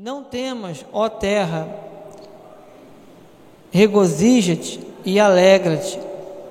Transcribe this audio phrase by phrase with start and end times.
[0.00, 1.68] Não temas, ó terra,
[3.72, 5.98] regozija-te e alegra-te,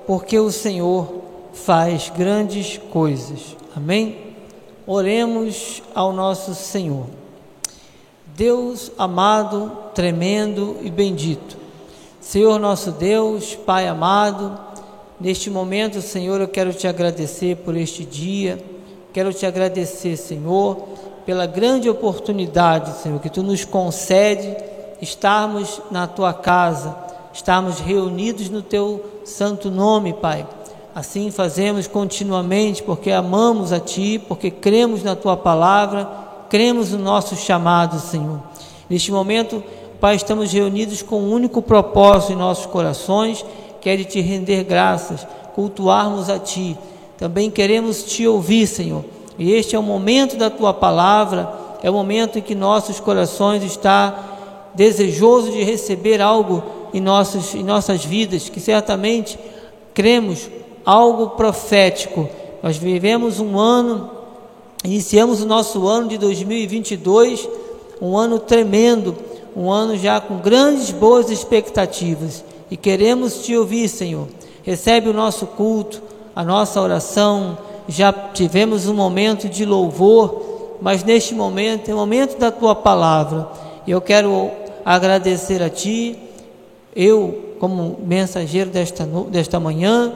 [0.06, 1.22] porque o Senhor
[1.54, 3.56] faz grandes coisas.
[3.74, 4.34] Amém?
[4.86, 7.06] Oremos ao nosso Senhor.
[8.36, 11.56] Deus amado, tremendo e bendito.
[12.20, 14.60] Senhor nosso Deus, Pai amado,
[15.18, 18.62] neste momento, Senhor, eu quero te agradecer por este dia.
[19.10, 20.86] Quero te agradecer, Senhor,
[21.28, 24.56] pela grande oportunidade, Senhor, que tu nos concede
[24.98, 26.96] estarmos na tua casa,
[27.34, 30.46] estarmos reunidos no teu santo nome, Pai.
[30.94, 36.08] Assim fazemos continuamente porque amamos a ti, porque cremos na tua palavra,
[36.48, 38.40] cremos no nosso chamado, Senhor.
[38.88, 39.62] Neste momento,
[40.00, 43.44] Pai, estamos reunidos com um único propósito em nossos corações,
[43.82, 46.74] que é de te render graças, cultuarmos a ti.
[47.18, 51.52] Também queremos te ouvir, Senhor e este é o momento da tua palavra,
[51.82, 54.14] é o momento em que nossos corações estão
[54.74, 59.38] desejosos de receber algo em, nossos, em nossas vidas, que certamente
[59.94, 60.48] cremos
[60.84, 62.28] algo profético.
[62.62, 64.10] Nós vivemos um ano,
[64.84, 67.48] iniciamos o nosso ano de 2022,
[68.00, 69.16] um ano tremendo,
[69.56, 74.28] um ano já com grandes boas expectativas e queremos te ouvir, Senhor.
[74.62, 76.02] Recebe o nosso culto,
[76.34, 77.58] a nossa oração,
[77.88, 83.48] já tivemos um momento de louvor, mas neste momento é o momento da tua palavra.
[83.86, 84.50] Eu quero
[84.84, 86.18] agradecer a ti,
[86.94, 90.12] eu, como mensageiro desta, desta manhã,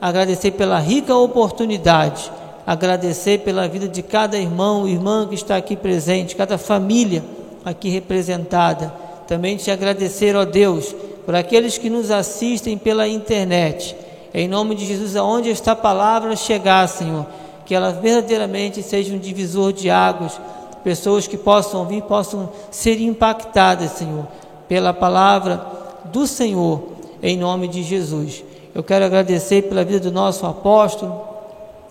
[0.00, 2.32] agradecer pela rica oportunidade,
[2.66, 7.22] agradecer pela vida de cada irmão e irmã que está aqui presente, cada família
[7.62, 8.92] aqui representada.
[9.28, 10.94] Também te agradecer, ó Deus,
[11.26, 13.94] por aqueles que nos assistem pela internet
[14.32, 17.26] em nome de Jesus, aonde esta palavra chegar, Senhor,
[17.66, 20.40] que ela verdadeiramente seja um divisor de águas,
[20.84, 24.26] pessoas que possam ouvir, possam ser impactadas, Senhor,
[24.68, 25.64] pela palavra
[26.06, 26.82] do Senhor,
[27.22, 28.44] em nome de Jesus.
[28.74, 31.20] Eu quero agradecer pela vida do nosso apóstolo,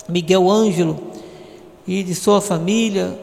[0.07, 0.97] Miguel Ângelo,
[1.85, 3.17] e de sua família,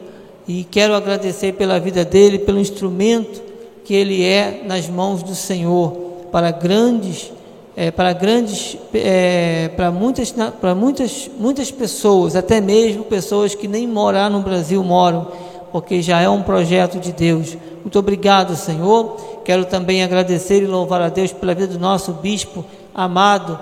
[0.47, 3.41] e quero agradecer pela vida dele, pelo instrumento
[3.83, 5.91] que ele é nas mãos do Senhor
[6.31, 7.31] para grandes
[7.79, 13.87] é, para grandes, é, para muitas, para muitas, muitas pessoas, até mesmo pessoas que nem
[13.87, 15.27] morar no Brasil moram,
[15.71, 17.55] porque já é um projeto de Deus.
[17.83, 19.17] Muito obrigado, Senhor.
[19.45, 23.59] Quero também agradecer e louvar a Deus pela vida do nosso bispo amado,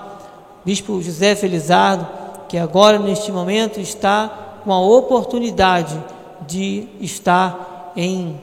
[0.63, 2.07] bispo José Felizardo,
[2.47, 6.01] que agora neste momento está com a oportunidade
[6.47, 8.39] de estar em,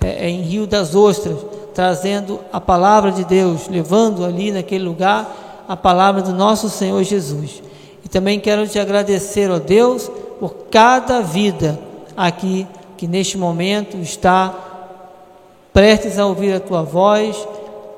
[0.00, 5.76] é, em Rio das Ostras trazendo a palavra de Deus, levando ali naquele lugar a
[5.76, 7.62] palavra do nosso Senhor Jesus.
[8.02, 10.10] E também quero te agradecer, ó Deus,
[10.40, 11.78] por cada vida
[12.16, 12.66] aqui
[12.96, 14.54] que neste momento está
[15.70, 17.36] prestes a ouvir a tua voz.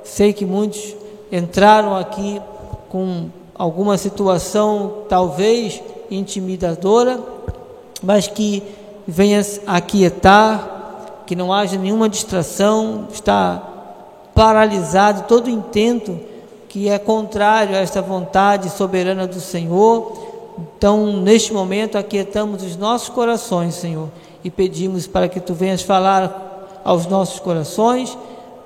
[0.03, 0.97] Sei que muitos
[1.31, 2.43] entraram aqui
[2.89, 5.81] com alguma situação talvez
[6.11, 7.21] intimidadora,
[8.03, 8.61] mas que
[9.07, 10.78] venhas aquietar
[11.29, 13.63] que não haja nenhuma distração, está
[14.35, 16.19] paralisado todo intento
[16.71, 20.57] que é contrário a esta vontade soberana do Senhor.
[20.59, 24.09] Então, neste momento, aquietamos os nossos corações, Senhor,
[24.43, 28.17] e pedimos para que tu venhas falar aos nossos corações.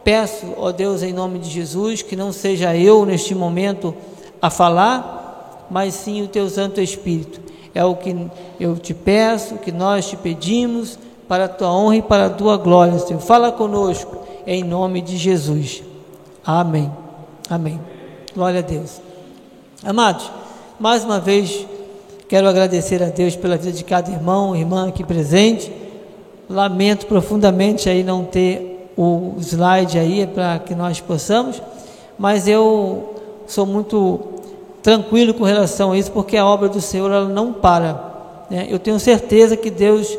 [0.05, 3.93] Peço, ó Deus, em nome de Jesus, que não seja eu neste momento
[4.41, 7.41] a falar, mas sim o teu Santo Espírito.
[7.75, 8.17] É o que
[8.61, 10.97] eu te peço, que nós te pedimos
[11.28, 13.21] para a tua honra e para a tua glória, Senhor.
[13.21, 15.83] Fala conosco, em nome de Jesus.
[16.44, 16.91] Amém.
[17.49, 17.81] Amém.
[18.34, 19.00] Glória a Deus.
[19.84, 20.31] Amados,
[20.78, 21.66] mais uma vez
[22.28, 25.72] quero agradecer a Deus pela vida de cada irmão, irmã aqui presente.
[26.49, 31.62] Lamento profundamente aí não ter o slide aí para que nós possamos,
[32.19, 33.15] mas eu
[33.47, 34.21] sou muito
[34.83, 38.44] tranquilo com relação a isso, porque a obra do Senhor ela não para.
[38.50, 38.66] Né?
[38.69, 40.16] Eu tenho certeza que Deus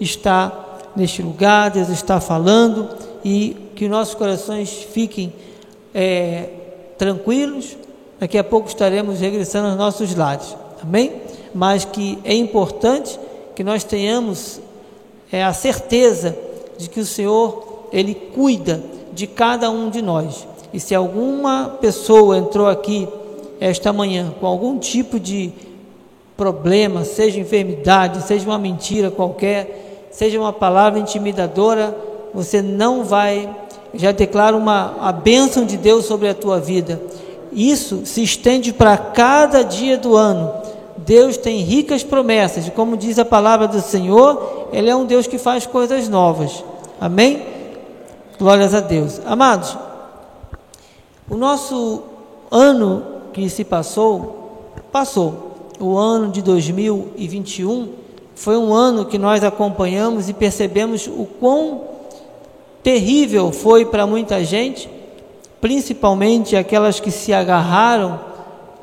[0.00, 2.88] está neste lugar, Deus está falando
[3.24, 5.32] e que nossos corações fiquem
[5.94, 6.48] é,
[6.98, 7.76] tranquilos.
[8.18, 11.12] Daqui a pouco estaremos regressando aos nossos lares, amém?
[11.54, 13.18] Mas que é importante
[13.54, 14.60] que nós tenhamos
[15.30, 16.36] é, a certeza
[16.78, 18.82] de que o Senhor ele cuida
[19.12, 20.46] de cada um de nós.
[20.72, 23.08] E se alguma pessoa entrou aqui
[23.60, 25.52] esta manhã com algum tipo de
[26.36, 31.96] problema, seja enfermidade, seja uma mentira qualquer, seja uma palavra intimidadora,
[32.32, 33.50] você não vai,
[33.92, 37.02] já declara uma a bênção de Deus sobre a tua vida.
[37.52, 40.52] Isso se estende para cada dia do ano.
[40.96, 45.36] Deus tem ricas promessas, como diz a palavra do Senhor, Ele é um Deus que
[45.36, 46.64] faz coisas novas.
[47.00, 47.44] Amém?
[48.38, 49.20] Glórias a Deus.
[49.26, 49.76] Amados,
[51.28, 52.02] o nosso
[52.50, 53.02] ano
[53.32, 55.50] que se passou, passou.
[55.80, 58.03] O ano de 2021
[58.34, 61.82] foi um ano que nós acompanhamos e percebemos o quão
[62.82, 64.88] terrível foi para muita gente,
[65.60, 68.20] principalmente aquelas que se agarraram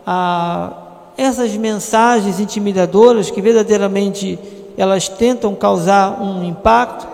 [0.05, 0.73] a
[1.17, 4.39] essas mensagens intimidadoras que verdadeiramente
[4.77, 7.07] elas tentam causar um impacto.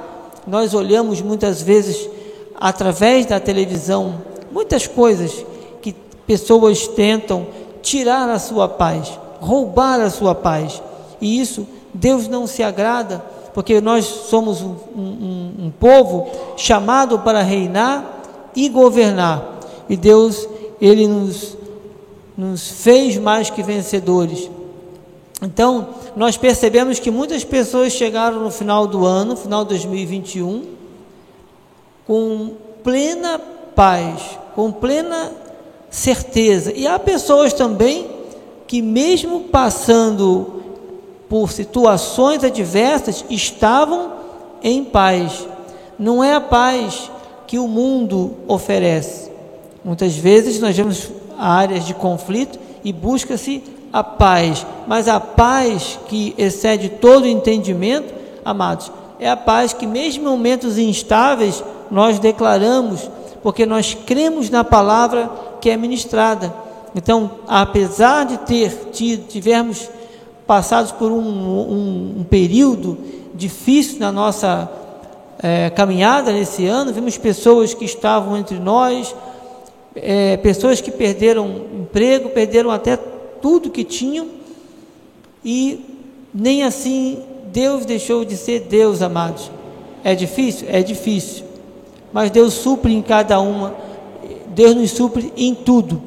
[0.46, 2.10] Nós olhamos muitas vezes
[2.56, 5.46] através da televisão muitas coisas
[5.82, 5.94] que
[6.26, 7.48] pessoas tentam
[7.82, 10.82] tirar a sua paz, roubar a sua paz.
[11.20, 13.24] E isso Deus não se agrada,
[13.54, 18.22] porque nós somos um, um, um povo chamado para reinar
[18.56, 19.60] e governar.
[19.90, 20.48] E Deus,
[20.80, 21.58] Ele nos,
[22.38, 24.50] nos fez mais que vencedores.
[25.42, 30.66] Então, nós percebemos que muitas pessoas chegaram no final do ano, final de 2021,
[32.06, 32.52] com
[32.84, 33.40] plena
[33.76, 34.22] paz,
[34.56, 35.32] com plena
[35.90, 36.72] certeza.
[36.74, 38.08] E há pessoas também
[38.68, 40.58] que, mesmo passando
[41.30, 44.12] por situações adversas, estavam
[44.64, 45.48] em paz.
[45.98, 47.12] Não é a paz
[47.46, 49.32] que o mundo oferece.
[49.84, 56.36] Muitas vezes nós vemos áreas de conflito e busca-se a paz, mas a paz que
[56.38, 58.14] excede todo entendimento,
[58.44, 63.10] amados, é a paz que, mesmo em momentos instáveis, nós declaramos,
[63.42, 65.30] porque nós cremos na palavra
[65.62, 66.54] que é ministrada.
[66.96, 69.90] Então, apesar de ter tido, tivermos
[70.48, 72.98] passados por um, um, um período
[73.36, 74.72] difícil na nossa
[75.44, 79.14] é, caminhada nesse ano, vimos pessoas que estavam entre nós,
[79.96, 81.48] é, pessoas que perderam
[81.82, 84.28] emprego, perderam até tudo que tinham,
[85.44, 85.86] e
[86.34, 87.20] nem assim
[87.52, 89.52] Deus deixou de ser Deus, amados.
[90.04, 90.68] É difícil?
[90.72, 91.46] É difícil.
[92.14, 93.76] Mas Deus supre em cada uma,
[94.48, 96.02] Deus nos supre em tudo.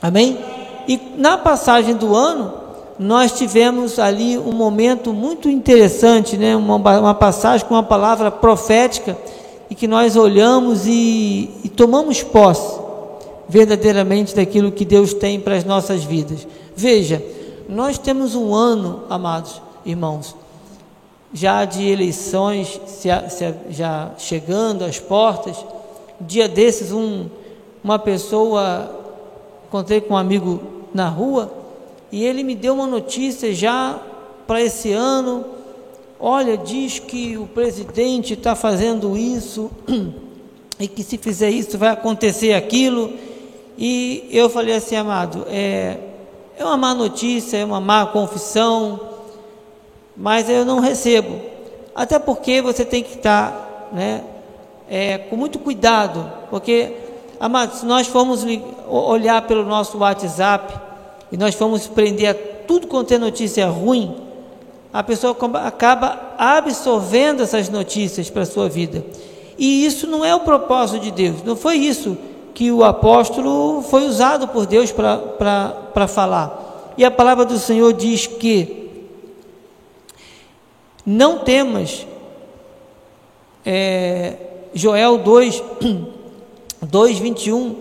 [0.00, 0.38] Amém?
[0.86, 2.67] E na passagem do ano,
[2.98, 6.56] nós tivemos ali um momento muito interessante, né?
[6.56, 9.16] uma, uma passagem com uma palavra profética,
[9.70, 12.80] e que nós olhamos e, e tomamos posse
[13.48, 16.46] verdadeiramente daquilo que Deus tem para as nossas vidas.
[16.74, 17.22] Veja,
[17.68, 20.34] nós temos um ano, amados irmãos,
[21.32, 25.56] já de eleições se, se, já chegando às portas.
[26.20, 27.26] Dia desses, um,
[27.84, 28.90] uma pessoa,
[29.68, 30.60] encontrei com um amigo
[30.94, 31.57] na rua
[32.10, 34.00] e ele me deu uma notícia já
[34.46, 35.44] para esse ano.
[36.18, 39.70] Olha, diz que o presidente está fazendo isso
[40.80, 43.12] e que se fizer isso vai acontecer aquilo.
[43.76, 45.98] E eu falei assim, amado, é,
[46.56, 48.98] é uma má notícia, é uma má confissão,
[50.16, 51.40] mas eu não recebo.
[51.94, 54.24] Até porque você tem que estar né,
[54.88, 56.94] é, com muito cuidado, porque,
[57.38, 58.44] amado, se nós formos
[58.88, 60.87] olhar pelo nosso WhatsApp
[61.30, 64.14] e nós formos prender a tudo quanto é notícia ruim,
[64.92, 69.04] a pessoa acaba absorvendo essas notícias para a sua vida.
[69.58, 72.16] E isso não é o propósito de Deus, não foi isso
[72.54, 76.94] que o apóstolo foi usado por Deus para falar.
[76.96, 78.90] E a palavra do Senhor diz que
[81.06, 82.06] não temas,
[83.64, 84.34] é,
[84.74, 85.62] Joel 2,
[86.82, 87.76] 2, 21,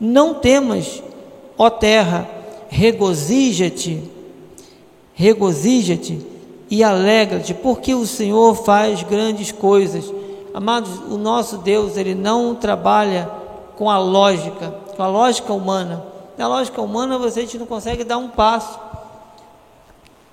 [0.00, 1.02] não temas,
[1.56, 2.28] ó terra,
[2.70, 4.02] regozija-te,
[5.12, 6.24] regozija-te
[6.70, 10.10] e alegra-te, porque o Senhor faz grandes coisas.
[10.54, 13.28] Amados, o nosso Deus, ele não trabalha
[13.76, 16.04] com a lógica, com a lógica humana.
[16.38, 18.78] Na lógica humana você a gente não consegue dar um passo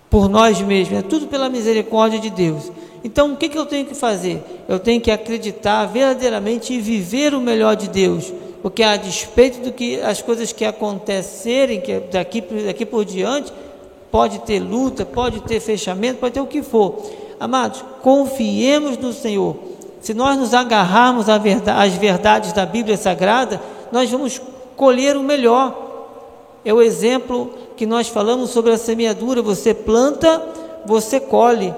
[0.09, 2.71] por nós mesmos, é tudo pela misericórdia de Deus.
[3.03, 4.41] Então o que, que eu tenho que fazer?
[4.69, 8.31] Eu tenho que acreditar verdadeiramente e viver o melhor de Deus,
[8.67, 13.53] porque a despeito do que as coisas que acontecerem que daqui, daqui por diante,
[14.11, 17.01] pode ter luta, pode ter fechamento, pode ter o que for.
[17.39, 19.55] Amados, confiemos no Senhor
[20.01, 24.41] se nós nos agarrarmos às verdades da Bíblia Sagrada, nós vamos
[24.75, 25.85] colher o melhor.
[26.63, 30.41] É o exemplo que nós falamos sobre a semeadura: você planta,
[30.85, 31.73] você colhe.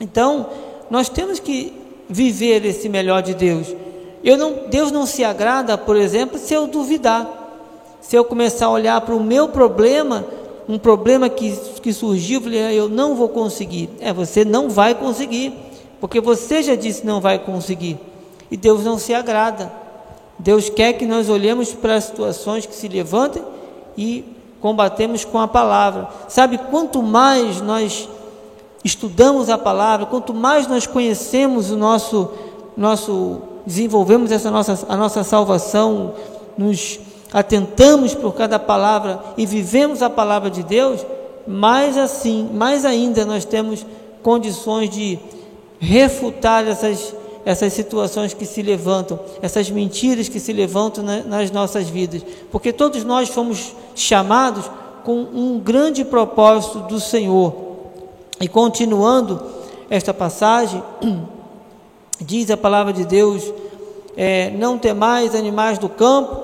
[0.00, 0.46] Então,
[0.90, 1.72] nós temos que
[2.08, 3.68] viver esse melhor de Deus.
[4.22, 7.26] Não, Deus não se agrada, por exemplo, se eu duvidar,
[8.00, 10.24] se eu começar a olhar para o meu problema,
[10.68, 13.88] um problema que, que surgiu, ah, eu não vou conseguir.
[14.00, 17.98] É, você não vai conseguir porque você já disse não vai conseguir.
[18.50, 19.70] E Deus não se agrada.
[20.38, 23.44] Deus quer que nós olhemos para as situações que se levantem
[23.96, 24.24] e
[24.60, 26.08] combatemos com a palavra.
[26.28, 28.08] Sabe, quanto mais nós
[28.82, 32.30] estudamos a palavra, quanto mais nós conhecemos o nosso,
[32.76, 36.14] nosso desenvolvemos essa nossa, a nossa salvação,
[36.56, 36.98] nos
[37.32, 41.04] atentamos por cada palavra e vivemos a palavra de Deus,
[41.46, 43.86] mais assim, mais ainda nós temos
[44.22, 45.18] condições de
[45.78, 47.14] refutar essas,
[47.44, 52.72] essas situações que se levantam, essas mentiras que se levantam na, nas nossas vidas, porque
[52.72, 54.70] todos nós fomos chamados
[55.04, 57.54] com um grande propósito do Senhor.
[58.40, 59.42] E continuando
[59.88, 60.82] esta passagem,
[62.20, 63.52] diz a palavra de Deus:
[64.16, 66.36] é, Não temais animais do campo,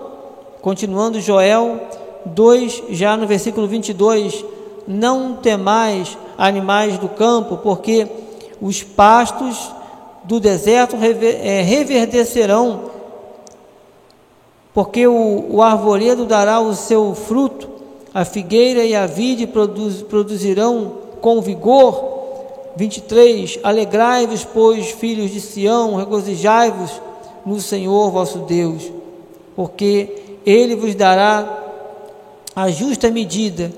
[0.61, 1.81] continuando Joel
[2.27, 4.45] 2, já no versículo 22,
[4.87, 8.07] não temais animais do campo, porque
[8.61, 9.71] os pastos
[10.25, 12.91] do deserto é, reverdecerão,
[14.75, 17.69] porque o, o arvoredo dará o seu fruto,
[18.13, 22.16] a figueira e a vide produz, produzirão com vigor.
[22.77, 27.01] 23: Alegrai-vos, pois, filhos de Sião, regozijai-vos
[27.45, 28.93] no Senhor vosso Deus,
[29.55, 31.65] porque Ele vos dará
[32.55, 33.73] a justa medida,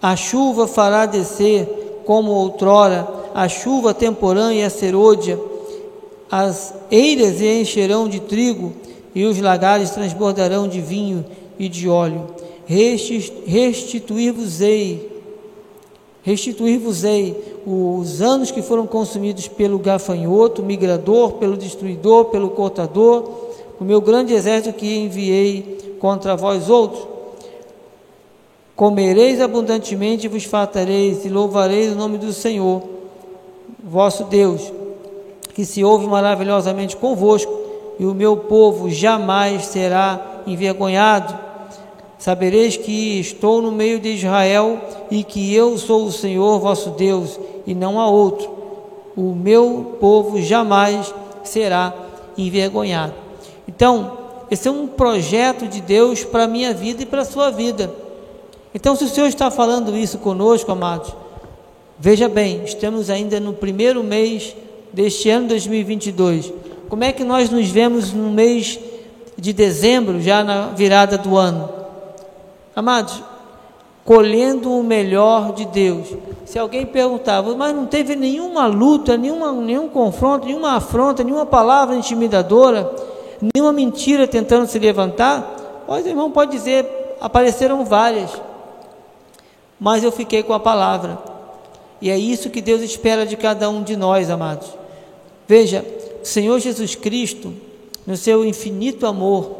[0.00, 5.38] a chuva fará descer como outrora, a chuva temporã e a serôdia,
[6.30, 8.72] as eiras encherão de trigo
[9.14, 11.24] e os lagares transbordarão de vinho
[11.58, 12.28] e de óleo.
[13.46, 15.09] Restituir-vos-ei,
[16.22, 23.30] restituir-vos-ei os anos que foram consumidos pelo gafanhoto, migrador, pelo destruidor, pelo cortador,
[23.80, 27.06] o meu grande exército que enviei contra vós outros.
[28.76, 32.82] Comereis abundantemente e vos fartareis, e louvareis o nome do Senhor,
[33.82, 34.72] vosso Deus
[35.60, 37.52] que se ouve maravilhosamente convosco,
[37.98, 41.49] e o meu povo jamais será envergonhado.
[42.20, 44.78] Sabereis que estou no meio de Israel
[45.10, 48.46] e que eu sou o Senhor vosso Deus e não há outro.
[49.16, 51.94] O meu povo jamais será
[52.36, 53.14] envergonhado.
[53.66, 54.18] Então,
[54.50, 57.90] esse é um projeto de Deus para a minha vida e para a sua vida.
[58.74, 61.14] Então, se o Senhor está falando isso conosco, amados,
[61.98, 64.54] veja bem, estamos ainda no primeiro mês
[64.92, 66.52] deste ano 2022.
[66.86, 68.78] Como é que nós nos vemos no mês
[69.38, 71.79] de dezembro, já na virada do ano?
[72.74, 73.22] Amados,
[74.04, 76.08] colhendo o melhor de Deus.
[76.44, 81.96] Se alguém perguntava, mas não teve nenhuma luta, nenhuma, nenhum confronto, nenhuma afronta, nenhuma palavra
[81.96, 82.92] intimidadora,
[83.54, 88.30] nenhuma mentira tentando se levantar, pois irmão pode dizer, apareceram várias,
[89.78, 91.18] mas eu fiquei com a palavra.
[92.00, 94.68] E é isso que Deus espera de cada um de nós, amados.
[95.46, 95.84] Veja,
[96.22, 97.52] o Senhor Jesus Cristo,
[98.06, 99.50] no seu infinito amor,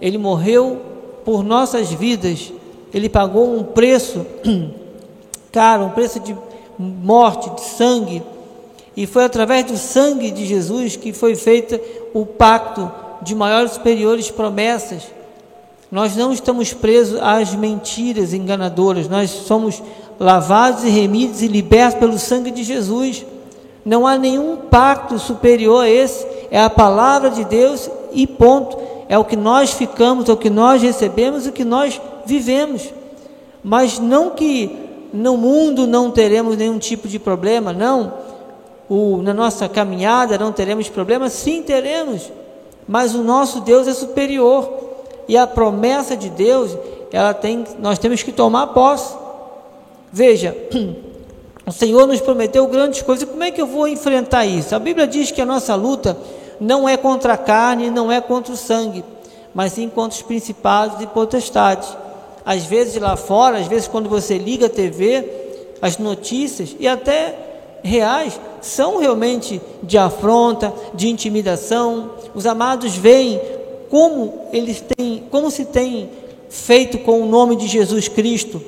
[0.00, 0.93] ele morreu
[1.24, 2.52] por nossas vidas,
[2.92, 4.24] ele pagou um preço
[5.50, 6.36] caro, um preço de
[6.78, 8.22] morte, de sangue,
[8.96, 11.78] e foi através do sangue de Jesus que foi feito
[12.12, 12.90] o pacto
[13.22, 15.02] de maiores e superiores promessas.
[15.90, 19.82] Nós não estamos presos às mentiras enganadoras, nós somos
[20.18, 23.24] lavados e remidos e libertos pelo sangue de Jesus.
[23.84, 28.93] Não há nenhum pacto superior a esse, é a palavra de Deus e ponto.
[29.08, 32.92] É o que nós ficamos, é o que nós recebemos, é o que nós vivemos.
[33.62, 34.76] Mas não que
[35.12, 38.12] no mundo não teremos nenhum tipo de problema, não.
[38.88, 42.30] O, na nossa caminhada não teremos problema, sim teremos.
[42.86, 44.82] Mas o nosso Deus é superior.
[45.26, 46.76] E a promessa de Deus,
[47.10, 49.14] ela tem, nós temos que tomar posse.
[50.12, 50.54] Veja,
[51.66, 53.28] O Senhor nos prometeu grandes coisas.
[53.28, 54.74] Como é que eu vou enfrentar isso?
[54.74, 56.16] A Bíblia diz que a nossa luta
[56.64, 59.04] não é contra a carne, não é contra o sangue,
[59.54, 61.94] mas sim contra os principados e potestades.
[62.44, 65.28] Às vezes lá fora, às vezes quando você liga a TV,
[65.82, 67.38] as notícias e até
[67.82, 72.12] reais são realmente de afronta, de intimidação.
[72.34, 73.38] Os amados veem
[73.90, 76.08] como eles têm, como se tem
[76.48, 78.62] feito com o nome de Jesus Cristo.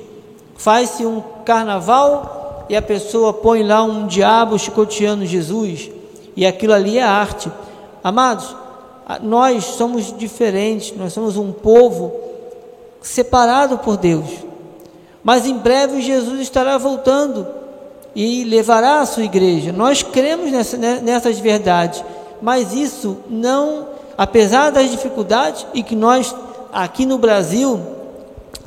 [0.55, 5.89] Faz-se um carnaval e a pessoa põe lá um diabo chicoteando Jesus,
[6.35, 7.49] e aquilo ali é arte.
[8.07, 8.55] Amados,
[9.21, 12.13] nós somos diferentes, nós somos um povo
[13.01, 14.29] separado por Deus.
[15.23, 17.45] Mas em breve Jesus estará voltando
[18.15, 19.73] e levará a sua igreja.
[19.73, 22.01] Nós cremos nessa, né, nessas verdades,
[22.41, 23.87] mas isso não,
[24.17, 26.33] apesar das dificuldades e que nós
[26.71, 27.79] aqui no Brasil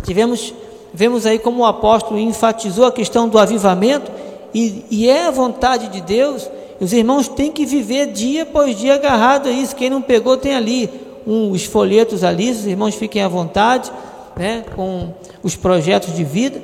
[0.04, 0.52] tivemos
[0.92, 4.10] Vemos aí como o apóstolo enfatizou a questão do avivamento,
[4.52, 6.50] e, e é a vontade de Deus.
[6.80, 9.76] Os irmãos têm que viver dia após dia agarrado a isso.
[9.76, 10.88] Quem não pegou, tem ali
[11.26, 13.92] um, os folhetos ali, os irmãos fiquem à vontade,
[14.34, 16.62] né, com os projetos de vida.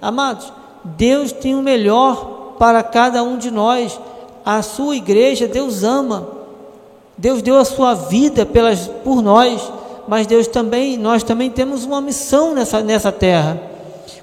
[0.00, 0.50] Amados,
[0.82, 4.00] Deus tem o melhor para cada um de nós.
[4.44, 6.28] A sua igreja, Deus ama.
[7.18, 9.70] Deus deu a sua vida pelas, por nós,
[10.06, 13.60] mas Deus também, nós também temos uma missão nessa, nessa terra.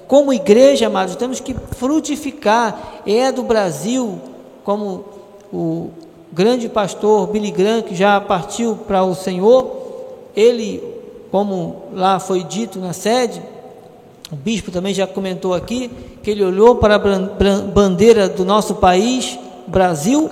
[0.08, 3.02] Como igreja, amados, temos que frutificar.
[3.06, 4.18] É do Brasil,
[4.64, 5.15] como
[5.52, 5.90] o
[6.32, 9.70] grande pastor Billy Graham, que já partiu para o Senhor,
[10.34, 10.82] ele,
[11.30, 13.42] como lá foi dito na sede,
[14.30, 15.90] o bispo também já comentou aqui,
[16.22, 20.28] que ele olhou para a bandeira do nosso país, Brasil,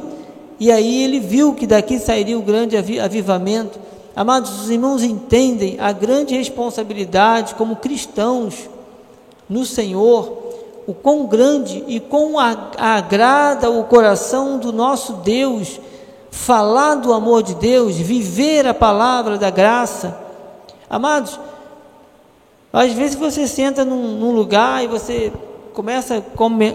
[0.59, 3.79] e aí ele viu que daqui sairia o grande avivamento.
[4.15, 8.69] Amados, os irmãos entendem a grande responsabilidade como cristãos
[9.49, 10.44] no Senhor,
[10.87, 15.81] o quão grande e quão agrada o coração do nosso Deus
[16.31, 20.19] falar do amor de Deus, viver a palavra da graça.
[20.91, 21.39] Amados,
[22.73, 25.33] às vezes você senta num, num lugar e você
[25.73, 26.21] começa a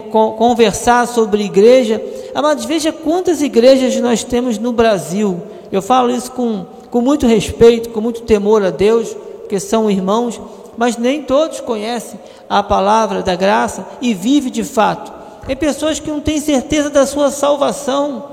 [0.08, 2.02] conversar sobre igreja.
[2.34, 5.40] Amados, veja quantas igrejas nós temos no Brasil.
[5.70, 10.40] Eu falo isso com, com muito respeito, com muito temor a Deus, porque são irmãos,
[10.80, 12.18] mas nem todos conhecem
[12.48, 15.12] a palavra da graça e vivem de fato.
[15.46, 18.30] Tem pessoas que não têm certeza da sua salvação.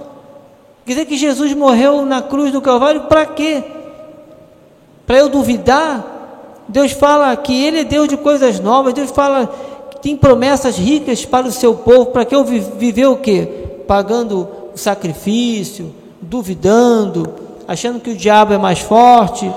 [0.86, 3.62] Quer dizer que Jesus morreu na cruz do Calvário para quê?
[5.06, 6.64] Para eu duvidar?
[6.70, 9.52] Deus fala que Ele é Deus de coisas novas, Deus fala
[9.92, 13.82] que tem promessas ricas para o seu povo, para que eu viver o quê?
[13.86, 17.28] Pagando o sacrifício, duvidando,
[17.68, 19.52] achando que o diabo é mais forte.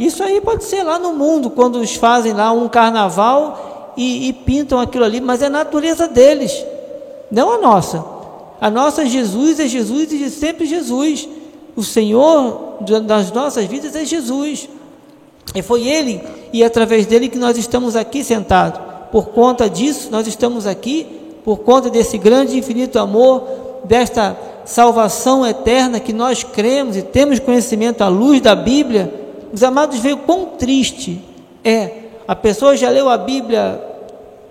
[0.00, 4.32] Isso aí pode ser lá no mundo, quando eles fazem lá um carnaval e, e
[4.32, 6.64] pintam aquilo ali, mas é a natureza deles,
[7.30, 8.02] não a nossa.
[8.58, 11.28] A nossa Jesus é Jesus e sempre Jesus.
[11.76, 14.70] O Senhor das nossas vidas é Jesus.
[15.54, 18.80] E foi Ele e é através dele que nós estamos aqui sentados.
[19.12, 21.06] Por conta disso, nós estamos aqui,
[21.44, 23.46] por conta desse grande e infinito amor,
[23.84, 29.19] desta salvação eterna que nós cremos e temos conhecimento à luz da Bíblia.
[29.52, 31.22] Os amados veem quão triste
[31.64, 31.90] é.
[32.26, 33.82] A pessoa já leu a Bíblia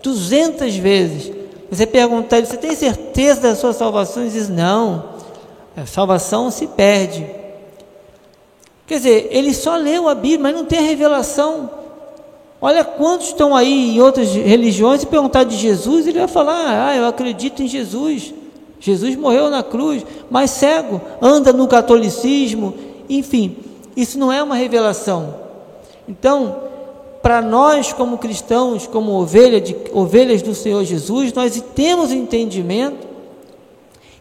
[0.01, 1.31] duzentas vezes,
[1.69, 4.23] você pergunta ele, você tem certeza da sua salvação?
[4.23, 5.03] Ele diz, não,
[5.77, 7.25] a salvação se perde.
[8.87, 11.69] Quer dizer, ele só leu a Bíblia, mas não tem a revelação.
[12.59, 16.95] Olha quantos estão aí em outras religiões e perguntar de Jesus, ele vai falar, ah,
[16.95, 18.33] eu acredito em Jesus.
[18.79, 22.73] Jesus morreu na cruz, mas cego, anda no catolicismo,
[23.07, 23.57] enfim,
[24.01, 25.35] isso não é uma revelação.
[26.07, 26.63] Então,
[27.21, 33.07] para nós, como cristãos, como ovelha de, ovelhas do Senhor Jesus, nós temos entendimento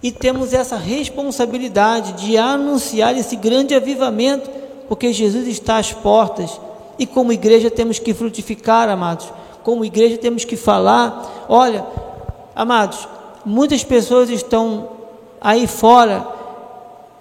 [0.03, 4.51] e temos essa responsabilidade de anunciar esse grande avivamento,
[4.89, 6.61] porque Jesus está às portas
[6.99, 9.33] e, como igreja, temos que frutificar, amados.
[9.63, 11.47] Como igreja, temos que falar.
[11.49, 11.87] Olha,
[12.55, 13.07] amados,
[13.45, 14.89] muitas pessoas estão
[15.41, 16.38] aí fora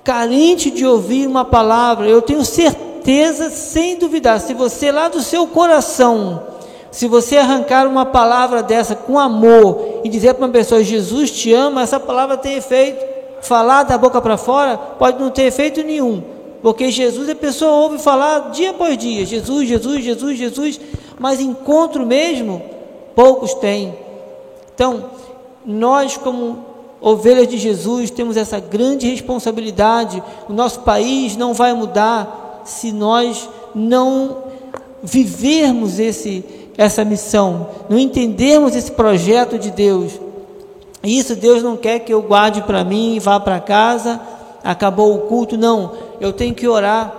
[0.07, 2.07] carentes de ouvir uma palavra.
[2.07, 6.43] Eu tenho certeza, sem duvidar, se você lá do seu coração,
[6.89, 11.51] se você arrancar uma palavra dessa com amor e dizer para uma pessoa, Jesus te
[11.51, 13.05] ama, essa palavra tem efeito.
[13.41, 16.23] Falar da boca para fora pode não ter efeito nenhum,
[16.61, 20.79] porque Jesus, a pessoa ouve falar dia após dia: Jesus, Jesus, Jesus, Jesus,
[21.19, 22.61] mas encontro mesmo,
[23.13, 23.93] poucos têm.
[24.73, 25.03] Então,
[25.65, 26.66] nós, como
[27.01, 30.21] ovelhas de Jesus, temos essa grande responsabilidade.
[30.49, 34.37] O nosso país não vai mudar, se nós não
[35.01, 36.43] vivermos esse,
[36.77, 40.13] essa missão, não entendermos esse projeto de Deus.
[41.03, 44.19] Isso Deus não quer que eu guarde para mim vá para casa,
[44.63, 45.93] acabou o culto, não.
[46.19, 47.15] Eu tenho que orar,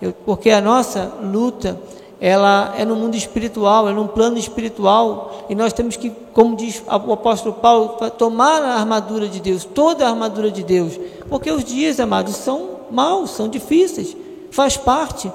[0.00, 1.78] eu, porque a nossa luta
[2.20, 6.82] ela é no mundo espiritual, é num plano espiritual, e nós temos que, como diz
[6.86, 11.64] o apóstolo Paulo, tomar a armadura de Deus, toda a armadura de Deus, porque os
[11.64, 14.16] dias, amados, são maus, são difíceis
[14.50, 15.30] faz parte.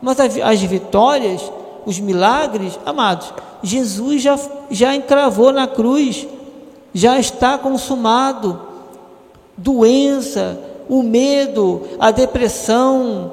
[0.00, 1.40] Mas as vitórias,
[1.86, 4.38] os milagres, amados, Jesus já,
[4.70, 6.26] já encravou na cruz,
[6.92, 8.60] já está consumado.
[9.56, 13.32] Doença, o medo, a depressão,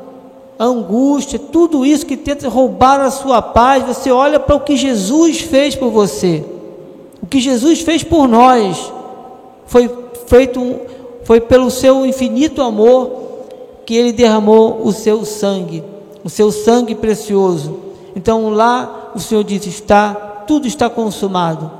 [0.65, 5.41] angústia, tudo isso que tenta roubar a sua paz, você olha para o que Jesus
[5.41, 6.45] fez por você.
[7.21, 8.91] O que Jesus fez por nós
[9.65, 9.89] foi
[10.27, 10.81] feito
[11.23, 13.11] foi pelo seu infinito amor
[13.85, 15.83] que ele derramou o seu sangue,
[16.23, 17.79] o seu sangue precioso.
[18.15, 20.13] Então lá o Senhor diz: está,
[20.47, 21.71] tudo está consumado.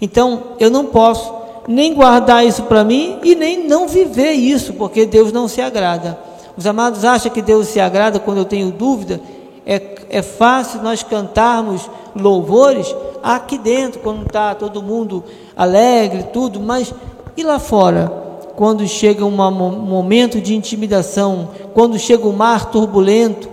[0.00, 1.32] Então eu não posso
[1.66, 6.18] nem guardar isso para mim e nem não viver isso, porque Deus não se agrada.
[6.56, 9.20] Os amados acham que Deus se agrada quando eu tenho dúvida?
[9.66, 15.24] É, é fácil nós cantarmos louvores aqui dentro, quando está todo mundo
[15.56, 16.92] alegre, tudo, mas
[17.36, 18.24] e lá fora?
[18.56, 23.48] quando chega um momento de intimidação, quando chega um mar turbulento,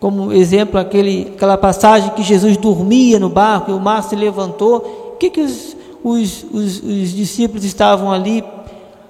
[0.00, 5.12] como exemplo aquele, aquela passagem que Jesus dormia no barco e o mar se levantou,
[5.12, 8.42] o que, que os, os, os, os discípulos estavam ali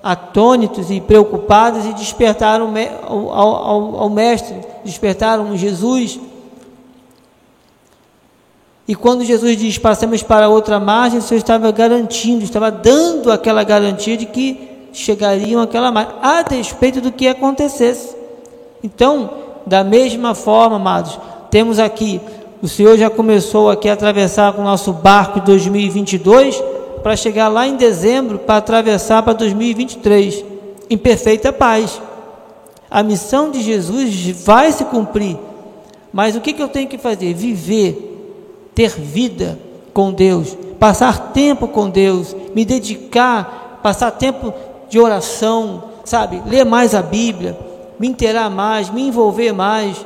[0.03, 2.73] atônitos e preocupados e despertaram
[3.07, 6.19] ao, ao, ao mestre, despertaram Jesus.
[8.89, 13.63] E quando Jesus diz passamos para outra margem, o Senhor estava garantindo, estava dando aquela
[13.63, 18.17] garantia de que chegariam àquela margem, a despeito do que acontecesse.
[18.83, 19.31] Então,
[19.67, 21.19] da mesma forma, amados,
[21.51, 22.21] temos aqui,
[22.63, 26.61] o Senhor já começou aqui a atravessar com o nosso barco 2022
[27.03, 30.45] para chegar lá em dezembro para atravessar para 2023
[30.89, 32.01] em perfeita paz.
[32.91, 35.39] A missão de Jesus vai se cumprir,
[36.13, 37.33] mas o que, que eu tenho que fazer?
[37.35, 39.59] Viver, ter vida
[39.95, 44.53] com Deus, passar tempo com Deus, me dedicar, passar tempo
[44.89, 46.43] de oração, sabe?
[46.47, 47.57] Ler mais a Bíblia,
[47.99, 50.05] me inteirar mais, me envolver mais,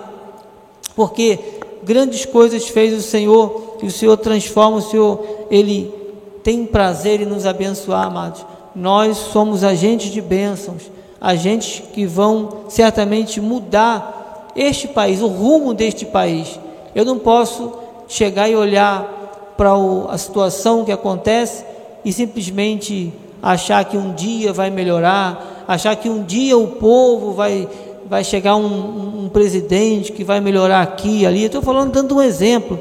[0.94, 1.38] porque
[1.83, 6.04] grandes coisas fez o Senhor, e o Senhor transforma, o Senhor, Ele
[6.44, 8.44] tem prazer em nos abençoar, amados.
[8.76, 10.83] Nós somos agentes de bênçãos,
[11.18, 16.61] agentes que vão certamente mudar este país, o rumo deste país.
[16.94, 17.72] Eu não posso
[18.07, 19.70] chegar e olhar para
[20.11, 21.64] a situação que acontece
[22.04, 27.66] e simplesmente achar que um dia vai melhorar, achar que um dia o povo vai,
[28.07, 31.44] vai chegar um, um, presidente que vai melhorar aqui e ali.
[31.44, 32.78] Estou falando, dando um exemplo.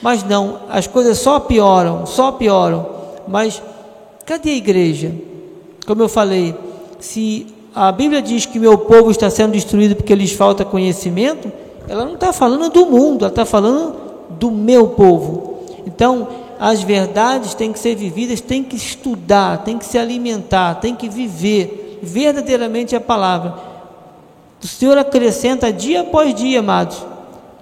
[0.00, 2.86] Mas não, as coisas só pioram, só pioram.
[3.26, 3.62] Mas
[4.24, 5.12] cadê a igreja?
[5.86, 6.54] Como eu falei,
[7.00, 11.50] se a Bíblia diz que meu povo está sendo destruído porque lhes falta conhecimento,
[11.88, 13.96] ela não está falando do mundo, ela está falando
[14.30, 15.64] do meu povo.
[15.86, 16.28] Então,
[16.60, 21.08] as verdades têm que ser vividas, tem que estudar, tem que se alimentar, tem que
[21.08, 23.54] viver verdadeiramente a palavra.
[24.62, 27.04] O Senhor acrescenta dia após dia, amados,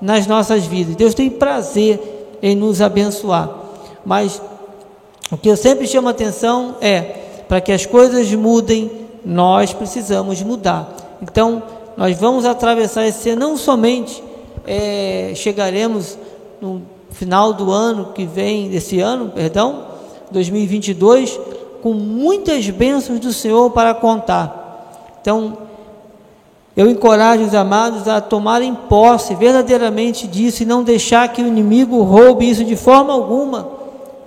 [0.01, 0.96] nas nossas vidas.
[0.96, 3.51] Deus tem prazer em nos abençoar.
[4.05, 4.40] Mas
[5.31, 7.01] o que eu sempre chamo atenção é
[7.49, 8.90] para que as coisas mudem,
[9.25, 10.94] nós precisamos mudar.
[11.20, 11.62] Então,
[11.96, 14.22] nós vamos atravessar esse ano, não somente
[14.66, 16.18] é, chegaremos
[16.61, 19.85] no final do ano que vem, desse ano, perdão,
[20.31, 21.38] 2022,
[21.83, 25.16] com muitas bênçãos do Senhor para contar.
[25.20, 25.59] Então,
[26.76, 32.02] eu encorajo os amados a tomarem posse verdadeiramente disso e não deixar que o inimigo
[32.02, 33.66] roube isso de forma alguma.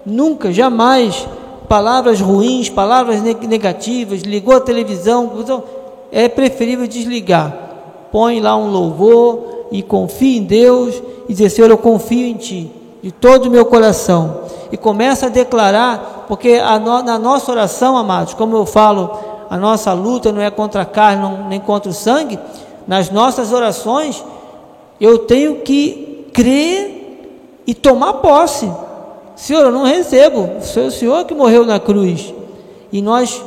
[0.03, 1.27] Nunca, jamais.
[1.67, 5.31] Palavras ruins, palavras negativas, ligou a televisão,
[6.11, 7.55] é preferível desligar.
[8.11, 12.71] Põe lá um louvor e confie em Deus e dizer: Senhor, eu confio em Ti,
[13.03, 14.39] de todo o meu coração.
[14.71, 19.11] E começa a declarar, porque a no, na nossa oração, amados, como eu falo
[19.49, 22.37] a nossa luta não é contra a carne não, nem contra o sangue,
[22.87, 24.23] nas nossas orações,
[24.99, 28.69] eu tenho que crer e tomar posse.
[29.35, 32.33] Senhor, eu não recebo, foi o Senhor que morreu na cruz.
[32.91, 33.43] E nós,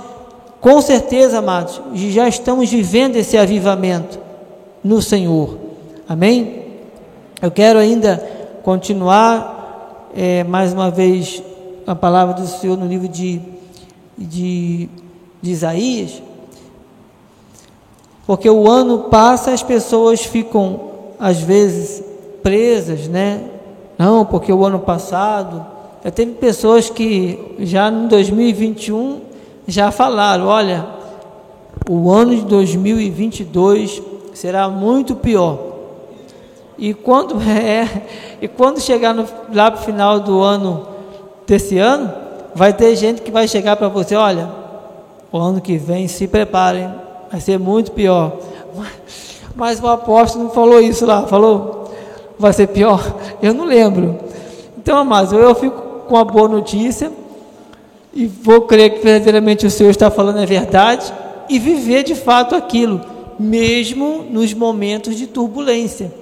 [0.60, 4.18] com certeza, amados, já estamos vivendo esse avivamento
[4.82, 5.58] no Senhor.
[6.08, 6.62] Amém?
[7.40, 8.16] Eu quero ainda
[8.62, 11.42] continuar é, mais uma vez
[11.86, 13.40] a palavra do Senhor no livro de,
[14.16, 14.88] de
[15.42, 16.22] de Isaías,
[18.26, 22.02] porque o ano passa as pessoas ficam às vezes
[22.42, 23.42] presas, né?
[23.98, 25.66] Não, porque o ano passado
[26.05, 29.20] já teve pessoas que já em 2021
[29.66, 30.87] já falaram, olha,
[31.88, 34.02] o ano de 2022
[34.35, 35.59] será muito pior.
[36.76, 37.88] E quando é,
[38.40, 40.88] e quando chegar no, lá para o final do ano
[41.46, 42.12] desse ano,
[42.55, 44.62] vai ter gente que vai chegar para você, olha,
[45.32, 46.92] o ano que vem, se preparem,
[47.30, 48.36] vai ser muito pior.
[49.56, 51.90] Mas o apóstolo não falou isso lá, falou,
[52.38, 53.00] vai ser pior?
[53.42, 54.18] Eu não lembro.
[54.78, 57.12] Então, amados, eu fico com a boa notícia
[58.12, 61.12] e vou crer que verdadeiramente o Senhor está falando a verdade
[61.48, 63.00] e viver de fato aquilo,
[63.38, 66.12] mesmo nos momentos de turbulência.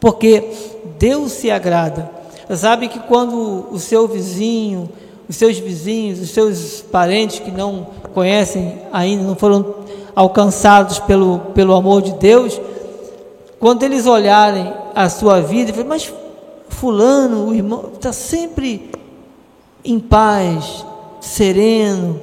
[0.00, 0.50] Porque
[0.98, 2.10] Deus se agrada.
[2.56, 4.88] Sabe que quando o seu vizinho,
[5.28, 9.74] os seus vizinhos, os seus parentes que não conhecem ainda, não foram
[10.14, 12.60] alcançados pelo, pelo amor de Deus,
[13.60, 16.12] quando eles olharem a sua vida, mas
[16.68, 18.90] fulano, o irmão, está sempre
[19.84, 20.84] em paz,
[21.20, 22.20] sereno.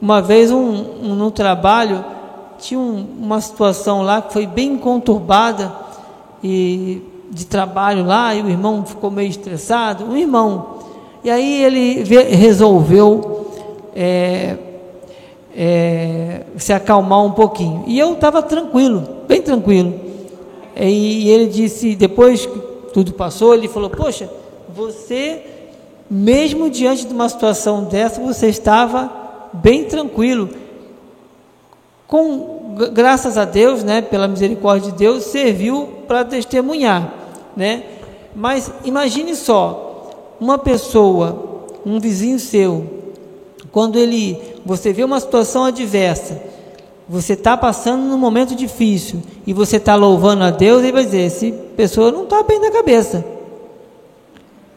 [0.00, 0.58] Uma vez um,
[1.02, 2.04] um no trabalho
[2.58, 5.72] tinha um, uma situação lá que foi bem conturbada
[6.42, 10.04] e de trabalho lá e o irmão ficou meio estressado.
[10.04, 10.75] Um irmão
[11.26, 12.04] e aí ele
[12.36, 13.50] resolveu
[13.96, 14.56] é,
[15.56, 17.82] é, se acalmar um pouquinho.
[17.88, 19.92] E eu estava tranquilo, bem tranquilo.
[20.76, 22.56] E ele disse, depois que
[22.92, 24.30] tudo passou, ele falou: Poxa,
[24.68, 25.42] você,
[26.08, 29.10] mesmo diante de uma situação dessa, você estava
[29.52, 30.48] bem tranquilo.
[32.06, 37.12] Com graças a Deus, né, pela misericórdia de Deus, serviu para testemunhar,
[37.56, 37.82] né?
[38.32, 39.85] Mas imagine só,
[40.40, 42.84] uma pessoa, um vizinho seu,
[43.70, 46.42] quando ele, você vê uma situação adversa,
[47.08, 51.26] você está passando num momento difícil e você está louvando a Deus, ele vai dizer:
[51.26, 51.46] essa
[51.76, 53.24] pessoa não está bem da cabeça.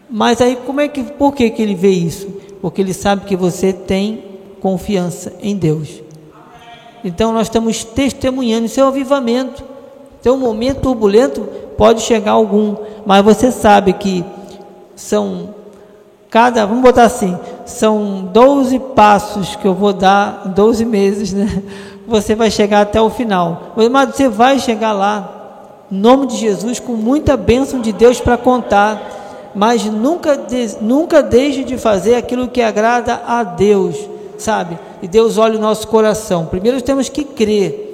[0.10, 2.28] Mas aí, como é que, por que, que ele vê isso?
[2.62, 4.24] Porque ele sabe que você tem
[4.60, 6.02] confiança em Deus.
[7.04, 9.64] Então, nós estamos testemunhando, isso é o avivamento.
[10.20, 14.26] Então, um momento turbulento pode chegar algum, mas você sabe que
[15.00, 15.56] são
[16.30, 21.64] cada, vamos botar assim, são 12 passos que eu vou dar, 12 meses, né?
[22.06, 23.74] você vai chegar até o final.
[23.90, 28.38] Mas você vai chegar lá, em nome de Jesus, com muita bênção de Deus para
[28.38, 29.52] contar.
[29.56, 30.40] Mas nunca,
[30.82, 33.96] nunca deixe de fazer aquilo que agrada a Deus,
[34.38, 34.78] sabe?
[35.02, 36.46] E Deus olha o nosso coração.
[36.46, 37.88] Primeiro temos que crer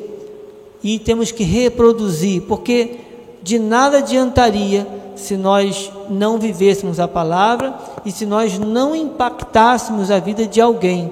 [0.84, 2.98] e temos que reproduzir, porque
[3.44, 7.74] de nada adiantaria se nós não vivêssemos a palavra
[8.06, 11.12] e se nós não impactássemos a vida de alguém,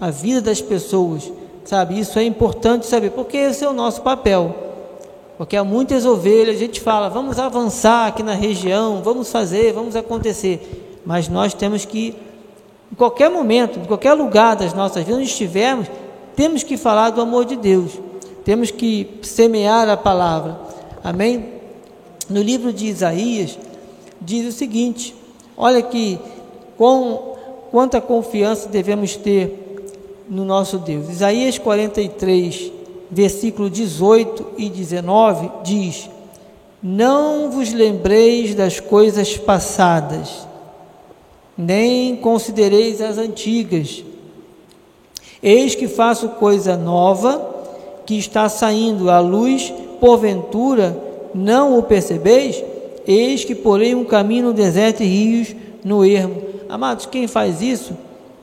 [0.00, 1.30] a vida das pessoas
[1.64, 1.98] sabe?
[1.98, 4.54] Isso é importante saber, porque esse é o nosso papel.
[5.36, 9.96] Porque há muitas ovelhas, a gente fala, vamos avançar aqui na região, vamos fazer, vamos
[9.96, 11.00] acontecer.
[11.04, 12.14] Mas nós temos que,
[12.92, 15.88] em qualquer momento, em qualquer lugar das nossas vidas, onde estivermos,
[16.36, 17.98] temos que falar do amor de Deus.
[18.44, 20.58] Temos que semear a palavra.
[21.02, 21.54] Amém?
[22.28, 23.58] No livro de Isaías,
[24.20, 25.14] diz o seguinte:
[25.56, 26.18] olha que
[26.76, 27.34] com
[27.70, 31.08] quanta confiança devemos ter no nosso Deus.
[31.08, 32.72] Isaías 43,
[33.10, 36.08] versículo 18 e 19 diz:
[36.82, 40.46] Não vos lembreis das coisas passadas,
[41.58, 44.02] nem considereis as antigas.
[45.42, 47.54] Eis que faço coisa nova,
[48.06, 52.62] que está saindo à luz, porventura não o percebeis?
[53.06, 56.42] Eis que porei um caminho no deserto e rios no ermo.
[56.68, 57.96] Amados, quem faz isso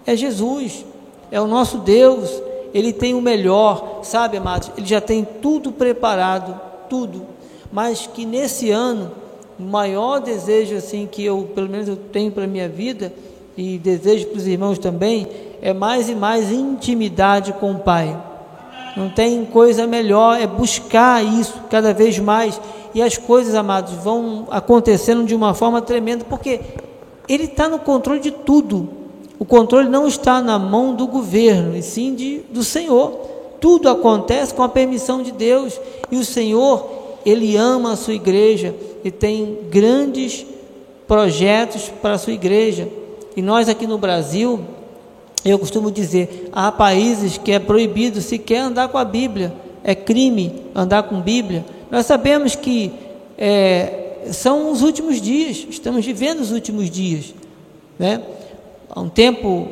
[0.05, 0.85] é Jesus
[1.31, 4.69] é o nosso Deus, Ele tem o melhor, sabe, amados?
[4.77, 7.25] Ele já tem tudo preparado, tudo.
[7.71, 9.11] Mas que nesse ano,
[9.57, 13.13] o maior desejo assim que eu, pelo menos eu tenho para a minha vida,
[13.55, 15.27] e desejo para os irmãos também,
[15.61, 18.17] é mais e mais intimidade com o Pai.
[18.95, 22.59] Não tem coisa melhor, é buscar isso cada vez mais.
[22.93, 26.59] E as coisas, amados, vão acontecendo de uma forma tremenda, porque
[27.27, 28.89] Ele está no controle de tudo.
[29.39, 33.11] O controle não está na mão do governo, e sim de, do Senhor.
[33.59, 35.79] Tudo acontece com a permissão de Deus.
[36.11, 36.89] E o Senhor,
[37.25, 40.45] Ele ama a sua igreja e tem grandes
[41.07, 42.89] projetos para a sua igreja.
[43.35, 44.59] E nós aqui no Brasil,
[45.43, 50.61] eu costumo dizer, há países que é proibido sequer andar com a Bíblia, é crime
[50.75, 51.65] andar com Bíblia.
[51.89, 52.91] Nós sabemos que
[53.37, 57.33] é, são os últimos dias, estamos vivendo os últimos dias,
[57.97, 58.21] né?
[58.89, 59.67] há um tempo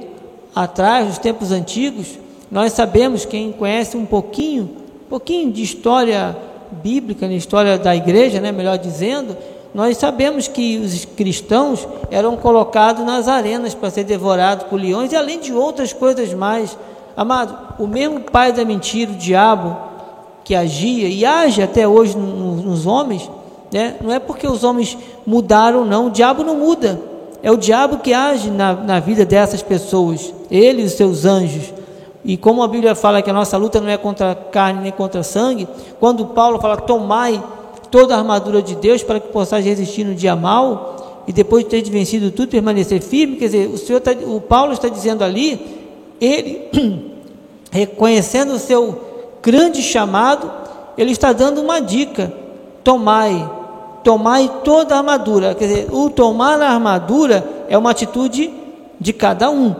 [0.55, 2.17] atrás, nos tempos antigos,
[2.49, 4.63] nós sabemos, quem conhece um pouquinho,
[5.05, 6.35] um pouquinho de história
[6.71, 9.37] bíblica, na história da igreja, né, melhor dizendo,
[9.73, 15.15] nós sabemos que os cristãos eram colocados nas arenas para ser devorados por leões e
[15.15, 16.77] além de outras coisas mais.
[17.15, 19.77] Amado, o mesmo pai da mentira, o diabo,
[20.43, 23.29] que agia e age até hoje nos homens,
[23.71, 23.97] né?
[24.01, 26.99] não é porque os homens mudaram, não, o diabo não muda.
[27.43, 31.73] É o diabo que age na, na vida dessas pessoas, ele e os seus anjos.
[32.25, 35.23] E como a Bíblia fala que a nossa luta não é contra carne nem contra
[35.23, 35.67] sangue,
[35.99, 37.41] quando Paulo fala, tomai
[37.91, 41.69] toda a armadura de Deus para que possais resistir no dia mal, e depois de
[41.69, 45.59] ter vencido tudo, permanecer firme, quer dizer, o, Senhor tá, o Paulo está dizendo ali,
[46.19, 46.69] ele,
[47.71, 48.99] reconhecendo o seu
[49.41, 50.51] grande chamado,
[50.97, 52.33] ele está dando uma dica:
[52.83, 53.49] tomai
[54.03, 55.55] tomai toda a armadura.
[55.55, 58.51] Quer dizer, o tomar a armadura é uma atitude
[58.99, 59.75] de cada um.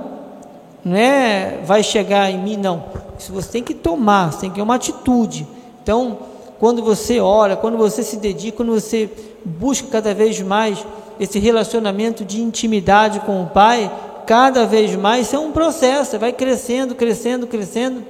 [0.84, 2.84] Não é vai chegar em mim, não.
[3.18, 5.48] Isso você tem que tomar, você tem que ter uma atitude.
[5.84, 6.18] Então,
[6.60, 9.10] quando você ora, quando você se dedica, quando você
[9.46, 10.86] busca cada vez mais
[11.20, 13.90] esse relacionamento de intimidade com o Pai,
[14.26, 18.04] cada vez mais isso é um processo, vai crescendo, crescendo, crescendo,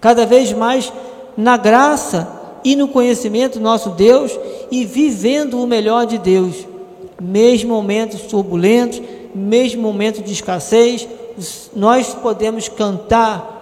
[0.00, 0.92] cada vez mais
[1.36, 2.28] na graça
[2.62, 4.38] e no conhecimento do nosso Deus
[4.70, 6.66] e vivendo o melhor de Deus,
[7.20, 9.00] mesmo momentos turbulentos,
[9.34, 11.08] mesmo momentos de escassez,
[11.74, 13.52] nós podemos cantar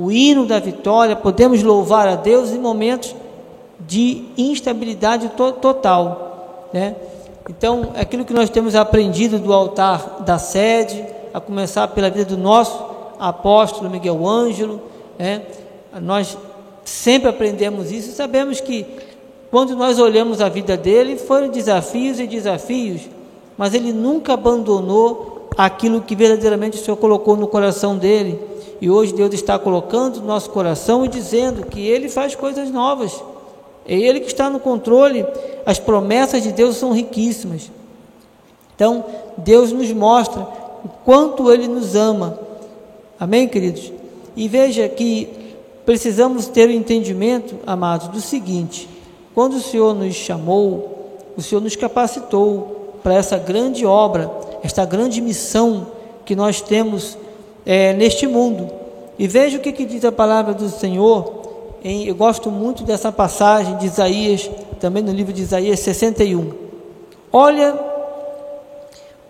[0.00, 3.14] o hino da vitória, podemos louvar a Deus em momentos
[3.80, 6.96] de instabilidade to total, né?
[7.48, 12.38] Então, aquilo que nós temos aprendido do altar da sede, a começar pela vida do
[12.38, 12.82] nosso
[13.18, 14.80] apóstolo Miguel Ângelo,
[15.18, 15.42] né?
[16.00, 16.38] Nós
[16.84, 18.86] sempre aprendemos isso e sabemos que
[19.50, 23.02] quando nós olhamos a vida dele, foram desafios e desafios,
[23.56, 28.40] mas ele nunca abandonou aquilo que verdadeiramente o Senhor colocou no coração dele.
[28.80, 33.22] E hoje Deus está colocando no nosso coração e dizendo que ele faz coisas novas.
[33.86, 35.26] É Ele que está no controle.
[35.66, 37.70] As promessas de Deus são riquíssimas.
[38.74, 39.04] Então,
[39.38, 40.42] Deus nos mostra
[40.84, 42.38] o quanto Ele nos ama.
[43.18, 43.92] Amém, queridos?
[44.36, 45.28] E veja que
[45.84, 48.88] precisamos ter o entendimento, amados, do seguinte:
[49.34, 54.30] quando o Senhor nos chamou, o Senhor nos capacitou para essa grande obra,
[54.62, 55.88] esta grande missão
[56.24, 57.18] que nós temos
[57.66, 58.70] é, neste mundo.
[59.18, 61.43] E veja o que, que diz a palavra do Senhor
[61.84, 66.50] em, eu gosto muito dessa passagem de Isaías, também no livro de Isaías 61.
[67.30, 67.78] Olha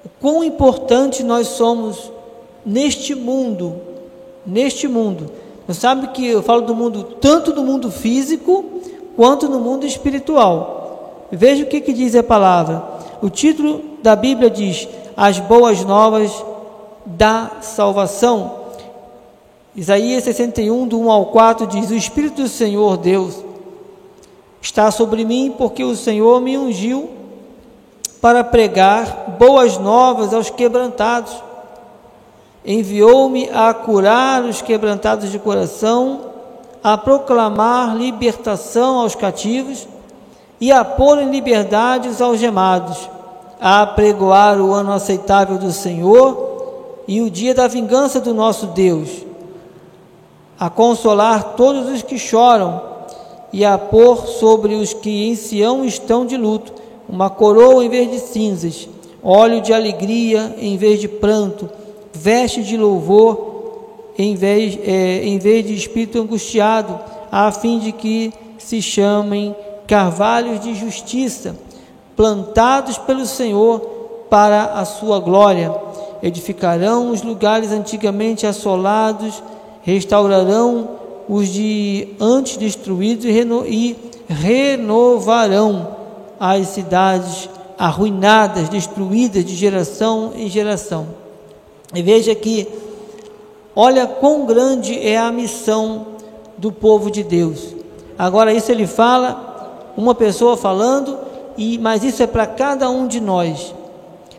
[0.05, 2.13] o quão importante nós somos
[2.65, 3.75] neste mundo,
[4.47, 5.33] neste mundo.
[5.67, 8.65] Você sabe que eu falo do mundo, tanto do mundo físico,
[9.17, 11.27] quanto no mundo espiritual.
[11.33, 12.85] Veja o que, que diz a palavra.
[13.21, 14.87] O título da Bíblia diz:
[15.17, 16.31] As Boas Novas
[17.05, 18.64] da Salvação.
[19.77, 23.45] Isaías 61, do 1 ao 4 diz: O Espírito do Senhor Deus
[24.63, 27.11] está sobre mim, porque o Senhor me ungiu
[28.21, 31.33] para pregar boas novas aos quebrantados.
[32.65, 36.21] Enviou-me a curar os quebrantados de coração,
[36.83, 39.89] a proclamar libertação aos cativos
[40.61, 43.11] e a pôr em liberdade os algemados,
[43.61, 49.34] a pregoar o ano aceitável do Senhor e o dia da vingança do nosso Deus
[50.59, 52.81] a consolar todos os que choram
[53.53, 56.73] e a pôr sobre os que em Sião estão de luto
[57.09, 58.89] uma coroa em vez de cinzas,
[59.23, 61.69] óleo de alegria em vez de pranto,
[62.13, 63.53] veste de louvor
[64.17, 66.99] em vez, é, em vez de espírito angustiado,
[67.31, 69.55] a fim de que se chamem
[69.87, 71.57] carvalhos de justiça,
[72.17, 73.81] plantados pelo Senhor
[74.31, 75.75] para a sua glória.
[76.23, 79.43] Edificarão os lugares antigamente assolados
[79.85, 80.89] restaurarão
[81.29, 83.97] os de antes destruídos e, reno, e
[84.29, 85.97] renovarão
[86.41, 91.07] as cidades arruinadas, destruídas de geração em geração.
[91.95, 92.67] E veja que,
[93.77, 96.07] olha quão grande é a missão
[96.57, 97.75] do povo de Deus.
[98.19, 101.19] Agora, isso ele fala, uma pessoa falando,
[101.57, 103.75] e mas isso é para cada um de nós.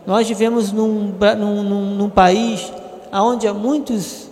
[0.06, 2.72] Nós vivemos num, num, num, num país
[3.12, 4.25] onde há muitos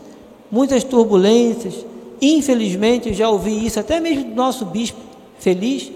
[0.54, 1.84] muitas turbulências.
[2.22, 5.00] Infelizmente, eu já ouvi isso até mesmo do nosso bispo
[5.40, 5.90] feliz,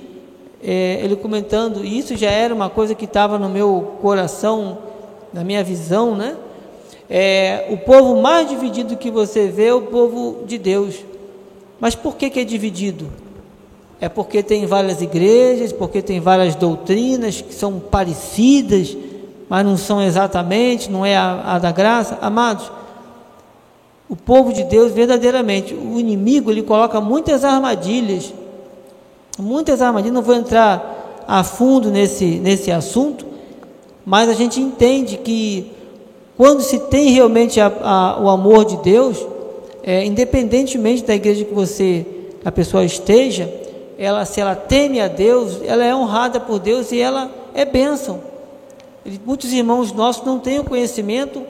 [0.61, 4.79] é, ele comentando, e isso já era uma coisa que estava no meu coração,
[5.33, 6.37] na minha visão, né?
[7.09, 10.97] É, o povo mais dividido que você vê é o povo de Deus.
[11.79, 13.07] Mas por que, que é dividido?
[14.01, 18.97] É porque tem várias igrejas, porque tem várias doutrinas que são parecidas,
[19.49, 22.19] mas não são exatamente, não é a, a da graça.
[22.21, 22.71] Amados,
[24.09, 28.33] o povo de Deus verdadeiramente, o inimigo ele coloca muitas armadilhas,
[29.39, 33.27] muitas armadilhas, não vou entrar a fundo nesse, nesse assunto,
[34.07, 35.73] mas a gente entende que
[36.39, 39.19] quando se tem realmente a, a, o amor de Deus,
[39.83, 42.07] é, independentemente da igreja que você,
[42.43, 43.53] a pessoa esteja,
[43.99, 48.21] ela, se ela teme a Deus, ela é honrada por Deus e ela é bênção.
[49.27, 51.43] Muitos irmãos nossos não têm o conhecimento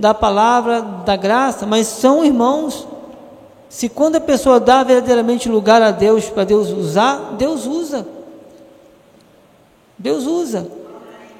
[0.00, 2.88] da palavra, da graça, mas são irmãos.
[3.68, 8.06] Se quando a pessoa dá verdadeiramente lugar a Deus para Deus usar, Deus usa.
[9.98, 10.66] Deus usa,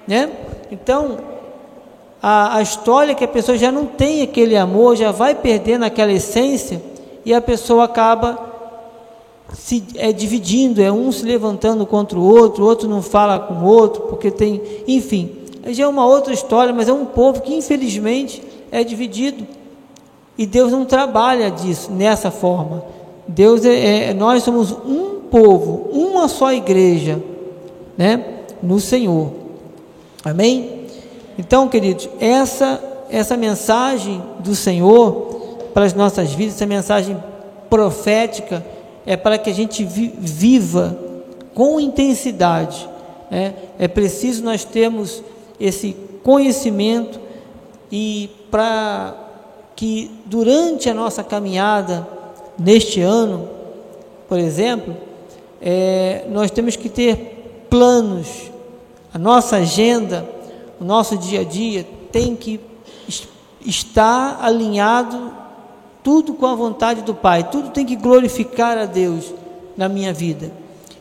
[0.07, 0.31] né?
[0.71, 1.17] Então,
[2.23, 5.85] a, a história é que a pessoa já não tem aquele amor, já vai perdendo
[5.85, 6.83] aquela essência
[7.25, 8.51] e a pessoa acaba
[9.55, 13.55] se é dividindo, é um se levantando contra o outro, o outro não fala com
[13.55, 15.35] o outro, porque tem, enfim,
[15.69, 19.47] já é uma outra história, mas é um povo que infelizmente é dividido.
[20.37, 22.85] E Deus não trabalha disso, nessa forma.
[23.27, 27.23] Deus é, é, nós somos um povo, uma só igreja,
[27.97, 28.25] né,
[28.63, 29.31] no Senhor.
[30.25, 30.87] Amém?
[31.39, 37.17] Então, queridos, essa essa mensagem do Senhor para as nossas vidas, essa mensagem
[37.69, 38.65] profética
[39.05, 40.97] é para que a gente vi, viva
[41.55, 42.89] com intensidade.
[43.31, 43.55] Né?
[43.79, 45.23] É preciso nós termos
[45.59, 47.21] esse conhecimento
[47.91, 49.15] e para
[49.77, 52.07] que durante a nossa caminhada
[52.59, 53.49] neste ano,
[54.29, 54.97] por exemplo,
[55.61, 58.51] é, nós temos que ter planos,
[59.13, 60.29] a nossa agenda,
[60.81, 62.61] o nosso dia a dia tem que
[63.65, 65.33] estar alinhado
[66.03, 69.33] tudo com a vontade do Pai, tudo tem que glorificar a Deus
[69.77, 70.51] na minha vida.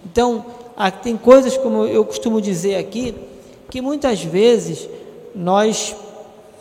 [0.05, 0.45] Então,
[1.01, 3.15] tem coisas, como eu costumo dizer aqui,
[3.69, 4.89] que muitas vezes
[5.35, 5.95] nós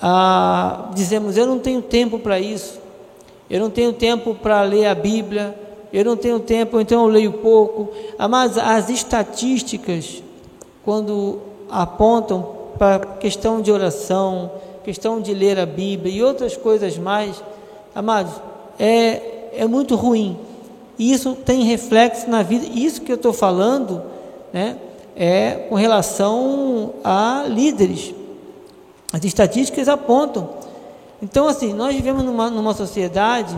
[0.00, 2.78] ah, dizemos: Eu não tenho tempo para isso,
[3.50, 5.58] eu não tenho tempo para ler a Bíblia,
[5.92, 7.90] eu não tenho tempo, então eu leio pouco.
[8.30, 10.22] Mas as estatísticas,
[10.84, 11.40] quando
[11.70, 14.50] apontam para questão de oração,
[14.84, 17.42] questão de ler a Bíblia e outras coisas mais,
[17.94, 18.32] amados,
[18.78, 20.38] é, é muito ruim.
[20.98, 22.66] E isso tem reflexo na vida.
[22.66, 24.02] Isso que eu estou falando
[24.52, 24.76] né,
[25.16, 28.14] é com relação a líderes.
[29.12, 30.50] As estatísticas apontam.
[31.22, 33.56] Então, assim, nós vivemos numa, numa sociedade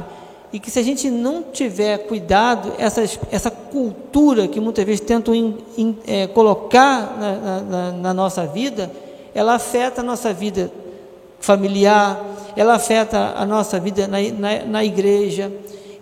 [0.52, 5.34] e que se a gente não tiver cuidado, essas, essa cultura que muitas vezes tentam
[5.34, 8.90] in, in, é, colocar na, na, na, nossa vida,
[9.34, 10.72] ela afeta a nossa vida
[11.38, 12.20] familiar,
[12.56, 15.52] ela afeta a nossa vida na, na, na igreja.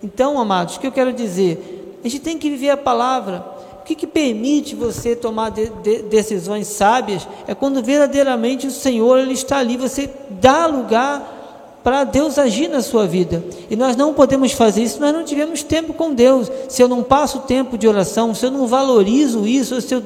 [0.01, 1.99] Então, amados, o que eu quero dizer?
[2.03, 3.58] A gente tem que viver a palavra.
[3.89, 9.33] Que, que permite você tomar de, de, decisões sábias é quando verdadeiramente o Senhor ele
[9.33, 13.43] está ali, você dá lugar para Deus agir na sua vida.
[13.67, 16.51] E nós não podemos fazer isso, nós não tivemos tempo com Deus.
[16.67, 20.03] Se eu não passo tempo de oração, se eu não valorizo isso, se eu,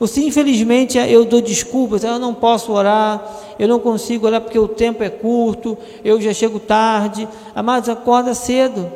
[0.00, 3.22] ou se infelizmente eu dou desculpas, eu não posso orar,
[3.58, 7.28] eu não consigo orar porque o tempo é curto, eu já chego tarde.
[7.54, 8.90] Amados, acorda cedo.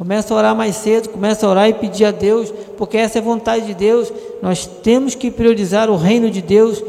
[0.00, 3.20] Começa a orar mais cedo, começa a orar e pedir a Deus, porque essa é
[3.20, 4.10] a vontade de Deus.
[4.40, 6.82] Nós temos que priorizar o reino de Deus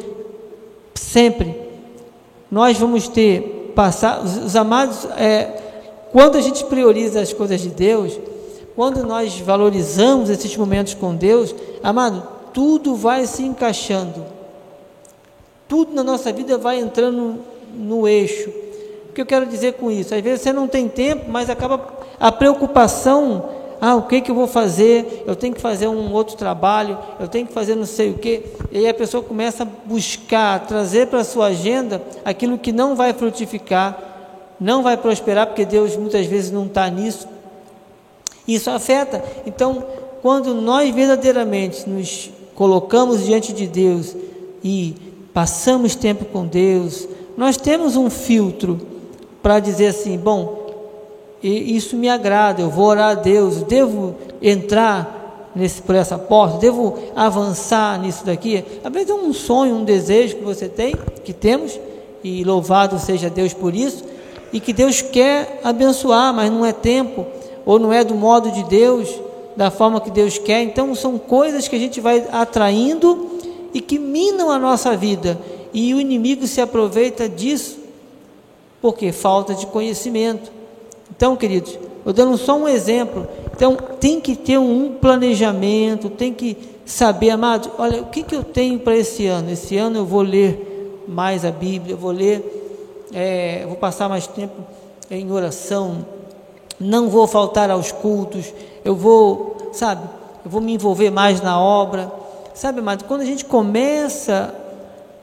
[0.95, 1.53] sempre.
[2.49, 5.43] Nós vamos ter passar, os, os amados, é,
[6.13, 8.17] quando a gente prioriza as coisas de Deus,
[8.77, 11.53] quando nós valorizamos esses momentos com Deus,
[11.83, 14.23] amado, tudo vai se encaixando,
[15.67, 17.39] tudo na nossa vida vai entrando
[17.73, 18.49] no eixo.
[19.09, 20.15] O que eu quero dizer com isso?
[20.15, 23.43] Às vezes você não tem tempo, mas acaba a preocupação
[23.83, 25.23] ah, o que, que eu vou fazer?
[25.25, 28.43] Eu tenho que fazer um outro trabalho, eu tenho que fazer não sei o que.
[28.71, 32.95] E aí a pessoa começa a buscar, trazer para a sua agenda aquilo que não
[32.95, 33.97] vai frutificar,
[34.59, 37.27] não vai prosperar, porque Deus muitas vezes não está nisso.
[38.47, 39.23] Isso afeta.
[39.47, 39.83] Então,
[40.21, 44.15] quando nós verdadeiramente nos colocamos diante de Deus
[44.63, 44.93] e
[45.33, 48.79] passamos tempo com Deus, nós temos um filtro
[49.41, 50.60] para dizer assim: bom,
[51.41, 56.57] e isso me agrada, eu vou orar a Deus, devo entrar nesse, por essa porta,
[56.57, 58.63] devo avançar nisso daqui.
[58.83, 61.79] Às vezes é um sonho, um desejo que você tem, que temos,
[62.23, 64.03] e louvado seja Deus por isso,
[64.53, 67.25] e que Deus quer abençoar, mas não é tempo,
[67.65, 69.09] ou não é do modo de Deus,
[69.55, 70.61] da forma que Deus quer.
[70.61, 73.29] Então são coisas que a gente vai atraindo
[73.73, 75.39] e que minam a nossa vida.
[75.73, 77.79] E o inimigo se aproveita disso,
[78.81, 80.51] porque falta de conhecimento.
[81.15, 83.27] Então, queridos, eu dando só um exemplo.
[83.53, 88.43] Então, tem que ter um planejamento, tem que saber, amados, olha, o que, que eu
[88.43, 89.51] tenho para esse ano?
[89.51, 94.61] Esse ano eu vou ler mais a Bíblia, vou ler, é, vou passar mais tempo
[95.09, 96.05] em oração,
[96.79, 98.53] não vou faltar aos cultos,
[98.83, 100.03] eu vou, sabe,
[100.43, 102.11] eu vou me envolver mais na obra.
[102.53, 104.53] Sabe, amado, quando a gente começa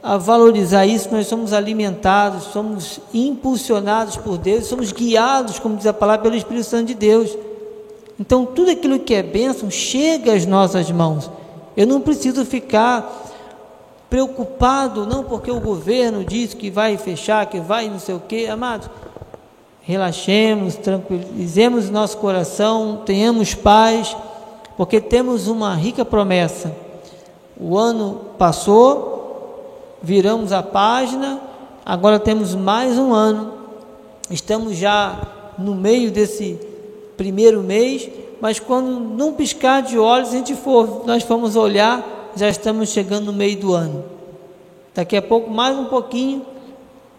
[0.09, 5.93] a valorizar isso, nós somos alimentados, somos impulsionados por Deus, somos guiados, como diz a
[5.93, 7.37] palavra, pelo Espírito Santo de Deus.
[8.19, 11.31] Então, tudo aquilo que é bênção chega às nossas mãos.
[11.77, 13.07] Eu não preciso ficar
[14.09, 18.49] preocupado, não porque o governo diz que vai fechar, que vai não sei o quê,
[18.51, 18.89] amados.
[19.83, 24.17] Relaxemos, tranquilizemos nosso coração, tenhamos paz,
[24.75, 26.75] porque temos uma rica promessa.
[27.61, 29.18] O ano passou,
[30.03, 31.41] viramos a página,
[31.85, 33.55] agora temos mais um ano,
[34.31, 35.21] estamos já
[35.59, 36.59] no meio desse
[37.17, 38.09] primeiro mês,
[38.41, 43.27] mas quando num piscar de olhos a gente for, nós formos olhar, já estamos chegando
[43.27, 44.05] no meio do ano.
[44.95, 46.45] Daqui a pouco, mais um pouquinho,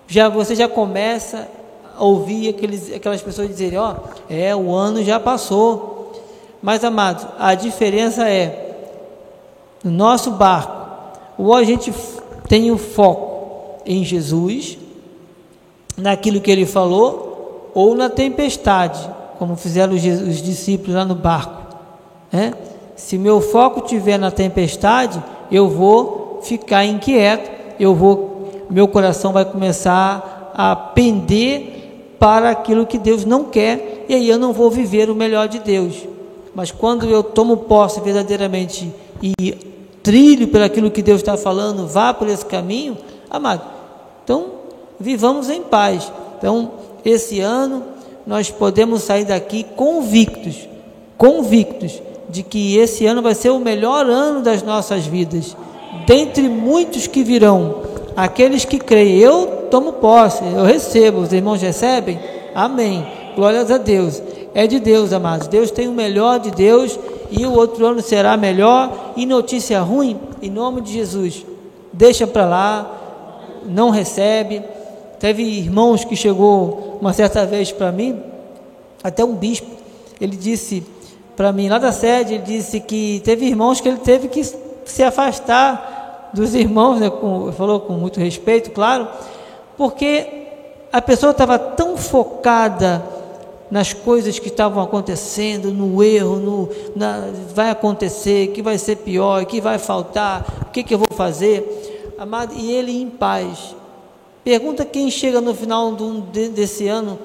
[0.08, 1.48] já você já começa
[1.98, 6.14] a ouvir aqueles, aquelas pessoas dizerem, ó, oh, é, o ano já passou.
[6.62, 8.88] Mas, amados, a diferença é,
[9.84, 11.94] no nosso barco, ou a gente
[12.50, 14.78] tem o foco em Jesus,
[15.96, 21.76] naquilo que ele falou, ou na tempestade, como fizeram os, os discípulos lá no barco.
[22.32, 22.54] Né?
[22.96, 29.46] Se meu foco estiver na tempestade, eu vou ficar inquieto, eu vou, meu coração vai
[29.46, 35.10] começar a pender para aquilo que Deus não quer e aí eu não vou viver
[35.10, 35.96] o melhor de Deus.
[36.56, 38.92] Mas quando eu tomo posse verdadeiramente
[39.22, 39.70] e
[40.10, 42.98] trilho pelo aquilo que Deus está falando, vá por esse caminho,
[43.30, 43.62] amado,
[44.24, 44.48] então
[45.00, 46.12] vivamos em paz.
[46.36, 46.72] Então,
[47.06, 47.84] esse ano
[48.26, 50.68] nós podemos sair daqui convictos,
[51.16, 55.56] convictos de que esse ano vai ser o melhor ano das nossas vidas,
[56.08, 57.84] dentre muitos que virão,
[58.18, 62.20] aqueles que creem, eu tomo posse, eu recebo, os irmãos recebem,
[62.56, 63.06] amém,
[63.36, 64.24] glórias a Deus,
[64.56, 66.98] é de Deus, amados, Deus tem o melhor de Deus
[67.30, 71.46] e o outro ano será melhor, e notícia ruim, em nome de Jesus,
[71.94, 73.00] deixa para lá,
[73.66, 74.64] não recebe,
[75.20, 78.22] teve irmãos que chegou uma certa vez para mim,
[79.04, 79.70] até um bispo,
[80.20, 80.84] ele disse
[81.36, 85.04] para mim lá da sede, ele disse que teve irmãos que ele teve que se
[85.04, 89.08] afastar dos irmãos, né, com, falou com muito respeito, claro,
[89.78, 90.48] porque
[90.92, 93.04] a pessoa estava tão focada
[93.70, 99.46] nas coisas que estavam acontecendo, no erro, no na, vai acontecer, que vai ser pior,
[99.46, 103.76] que vai faltar, o que, que eu vou fazer, amado, e ele em paz.
[104.44, 107.20] Pergunta quem chega no final do, de, desse ano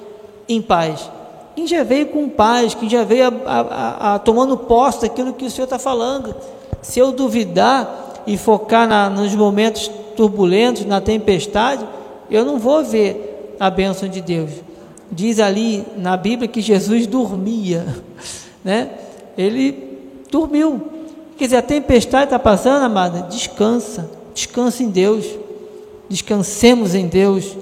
[0.47, 1.09] em paz.
[1.55, 5.45] Quem já veio com paz, quem já veio a, a, a, tomando posse daquilo que
[5.45, 6.35] o Senhor está falando.
[6.81, 11.85] Se eu duvidar e focar na, nos momentos turbulentos, na tempestade,
[12.29, 14.51] eu não vou ver a bênção de Deus.
[15.11, 17.85] Diz ali na Bíblia que Jesus dormia,
[18.63, 18.89] né?
[19.37, 19.99] Ele
[20.31, 20.81] dormiu.
[21.37, 25.25] Quer dizer, a tempestade está passando, amada, descansa, descansa em Deus,
[26.09, 27.55] descansemos em Deus.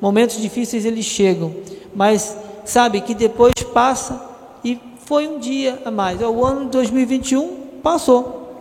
[0.00, 1.54] Momentos difíceis eles chegam,
[1.94, 4.22] mas sabe que depois passa
[4.64, 6.20] e foi um dia a mais.
[6.20, 7.48] O ano de 2021
[7.82, 8.52] passou,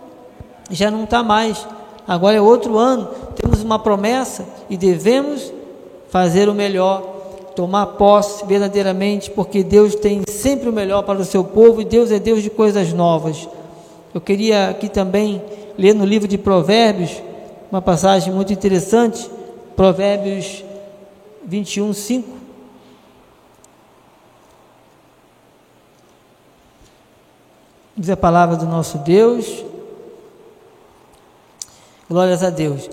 [0.70, 1.66] já não está mais.
[2.08, 5.52] Agora é outro ano, temos uma promessa e devemos
[6.10, 7.17] fazer o melhor,
[7.58, 12.12] tomar posse verdadeiramente, porque Deus tem sempre o melhor para o seu povo e Deus
[12.12, 13.50] é Deus de coisas novas.
[14.14, 15.42] Eu queria aqui também
[15.76, 17.20] ler no livro de Provérbios
[17.72, 19.28] uma passagem muito interessante,
[19.76, 20.64] Provérbios
[21.44, 22.30] 21, 5.
[27.98, 29.66] Diz a palavra do nosso Deus.
[32.08, 32.88] Glórias a Deus.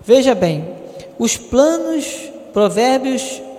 [0.00, 0.66] Veja bem,
[1.18, 3.51] os planos, Provérbios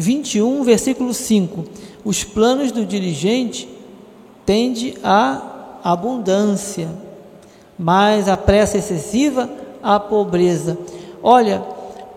[0.00, 1.64] 21, versículo 5.
[2.04, 3.68] Os planos do diligente
[4.44, 6.88] tende à abundância,
[7.78, 9.48] mas a pressa excessiva
[9.82, 10.78] à pobreza.
[11.22, 11.62] Olha,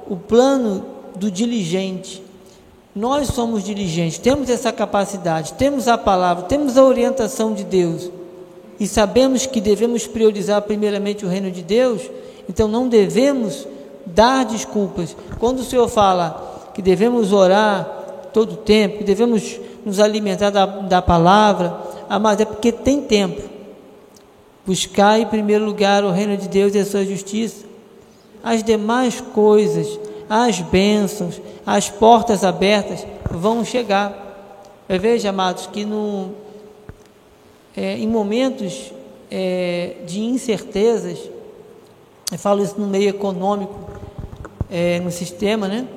[0.09, 2.23] o plano do diligente
[2.95, 8.11] nós somos diligentes, temos essa capacidade, temos a palavra, temos a orientação de Deus
[8.79, 12.03] e sabemos que devemos priorizar primeiramente o reino de Deus,
[12.47, 13.67] então não devemos
[14.05, 15.15] dar desculpas.
[15.39, 20.65] Quando o Senhor fala que devemos orar todo o tempo, que devemos nos alimentar da,
[20.65, 21.77] da palavra,
[22.21, 23.41] mas é porque tem tempo.
[24.65, 27.65] Buscar em primeiro lugar o reino de Deus e a sua justiça.
[28.43, 29.99] As demais coisas
[30.29, 34.81] as bênçãos, as portas abertas vão chegar.
[34.87, 36.31] Eu vejo, amados, que no,
[37.75, 38.91] é, em momentos
[39.29, 41.19] é, de incertezas,
[42.31, 43.79] eu falo isso no meio econômico,
[44.71, 45.87] é, no sistema, né?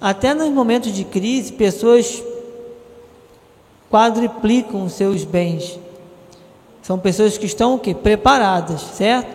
[0.00, 2.22] Até nos momentos de crise, pessoas
[3.90, 5.78] quadriplicam seus bens.
[6.82, 7.94] São pessoas que estão o quê?
[7.94, 9.34] Preparadas, certo?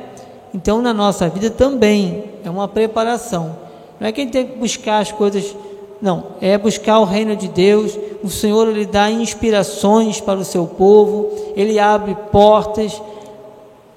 [0.54, 3.56] Então, na nossa vida também é uma preparação.
[4.00, 5.56] Não é que a gente tem que buscar as coisas,
[6.02, 7.98] não, é buscar o reino de Deus.
[8.24, 13.02] O Senhor ele dá inspirações para o seu povo, ele abre portas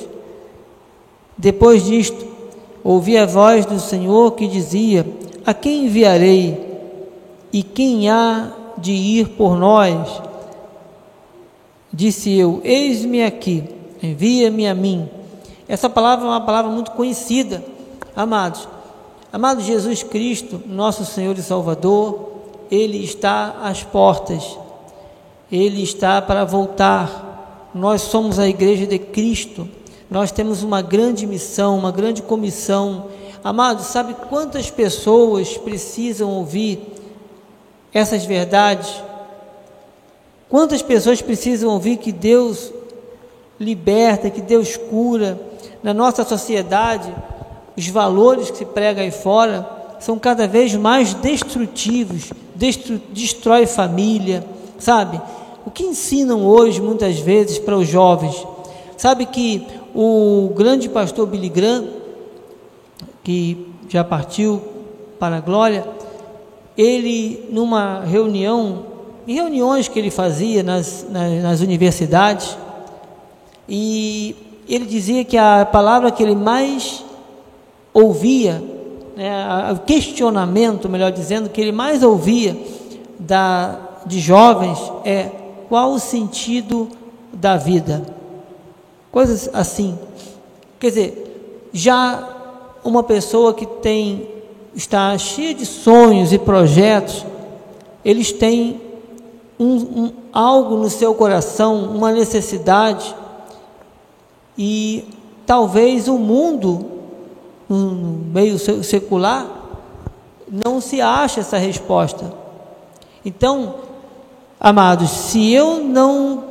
[1.38, 2.26] Depois disto,
[2.84, 5.06] ouvi a voz do Senhor que dizia:
[5.46, 6.66] A quem enviarei?
[7.54, 10.22] E quem há de ir por nós?
[11.94, 13.64] Disse eu: Eis-me aqui,
[14.02, 15.08] envia-me a mim.
[15.68, 17.64] Essa palavra é uma palavra muito conhecida,
[18.16, 18.68] amados.
[19.32, 22.32] Amado Jesus Cristo, nosso Senhor e Salvador,
[22.72, 24.58] Ele está às portas,
[25.52, 27.72] Ele está para voltar.
[27.74, 29.68] nós somos a igreja de Cristo,
[30.10, 33.08] nós temos uma grande missão, uma grande comissão.
[33.44, 36.80] Amados, sabe quantas pessoas precisam ouvir
[37.94, 39.04] essas verdades?
[40.48, 42.72] Quantas pessoas precisam ouvir que Deus
[43.60, 45.38] liberta, que Deus cura?
[45.84, 47.14] Na nossa sociedade,
[47.78, 49.68] os valores que se pregam aí fora
[50.00, 54.46] são cada vez mais destrutivos, destru destrói família,
[54.78, 55.22] sabe?
[55.66, 58.46] O que ensinam hoje, muitas vezes, para os jovens?
[58.98, 59.66] Sabe que
[59.96, 61.88] o grande pastor Billy Graham,
[63.24, 64.62] que já partiu
[65.20, 65.88] para a glória,
[66.78, 68.86] ele, numa reunião,
[69.28, 72.58] em reuniões que ele fazia nas, nas, nas universidades,
[73.68, 74.36] e
[74.68, 77.05] ele dizia que a palavra que ele mais
[77.96, 78.62] ouvia,
[79.16, 82.56] né, o questionamento, melhor dizendo, que ele mais ouvia
[83.18, 85.32] da, de jovens é
[85.70, 86.90] qual o sentido
[87.32, 88.06] da vida?
[89.12, 89.98] Coisas assim.
[90.78, 92.30] Quer dizer, já
[92.84, 94.28] uma pessoa que tem
[94.76, 97.26] está cheia de sonhos e projetos,
[98.04, 98.82] eles têm
[99.58, 103.16] um, um, algo no seu coração, uma necessidade,
[104.58, 105.06] e
[105.46, 106.95] talvez o mundo,
[107.68, 109.48] no meio secular,
[110.48, 112.32] não se acha essa resposta.
[113.24, 113.76] Então,
[114.60, 116.44] Amados, se eu não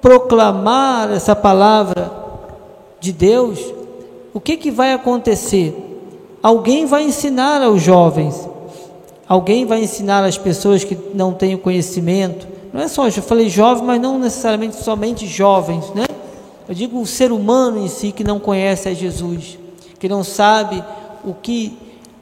[0.00, 2.08] proclamar essa palavra
[3.00, 3.58] de Deus,
[4.32, 5.74] o que, que vai acontecer?
[6.42, 8.48] Alguém vai ensinar aos jovens,
[9.26, 12.46] alguém vai ensinar às pessoas que não têm conhecimento.
[12.72, 16.04] Não é só, eu falei jovem, mas não necessariamente somente jovens, né?
[16.68, 19.58] Eu digo o ser humano em si que não conhece a Jesus,
[19.98, 20.82] que não sabe
[21.24, 21.76] o que,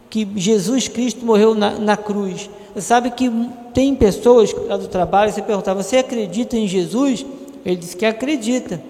[0.09, 2.49] que Jesus Cristo morreu na, na cruz.
[2.79, 3.31] Sabe que
[3.72, 7.24] tem pessoas lá do trabalho, você perguntava, você acredita em Jesus?
[7.64, 8.83] Ele disse que acredita.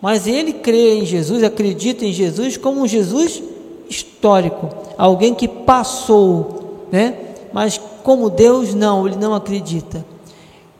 [0.00, 3.42] Mas ele crê em Jesus, acredita em Jesus como um Jesus
[3.88, 7.14] histórico, alguém que passou, né?
[7.52, 10.04] Mas como Deus não, ele não acredita.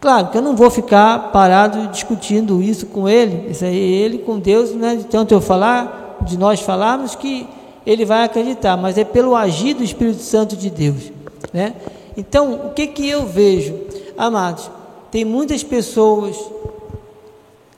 [0.00, 4.38] Claro que eu não vou ficar parado discutindo isso com ele, isso aí ele com
[4.38, 7.46] Deus, é de tanto eu falar, de nós falarmos que
[7.86, 11.10] ele vai acreditar, mas é pelo agir do Espírito Santo de Deus,
[11.52, 11.74] né?
[12.16, 13.78] Então, o que, que eu vejo?
[14.16, 14.70] Amados,
[15.10, 16.36] tem muitas pessoas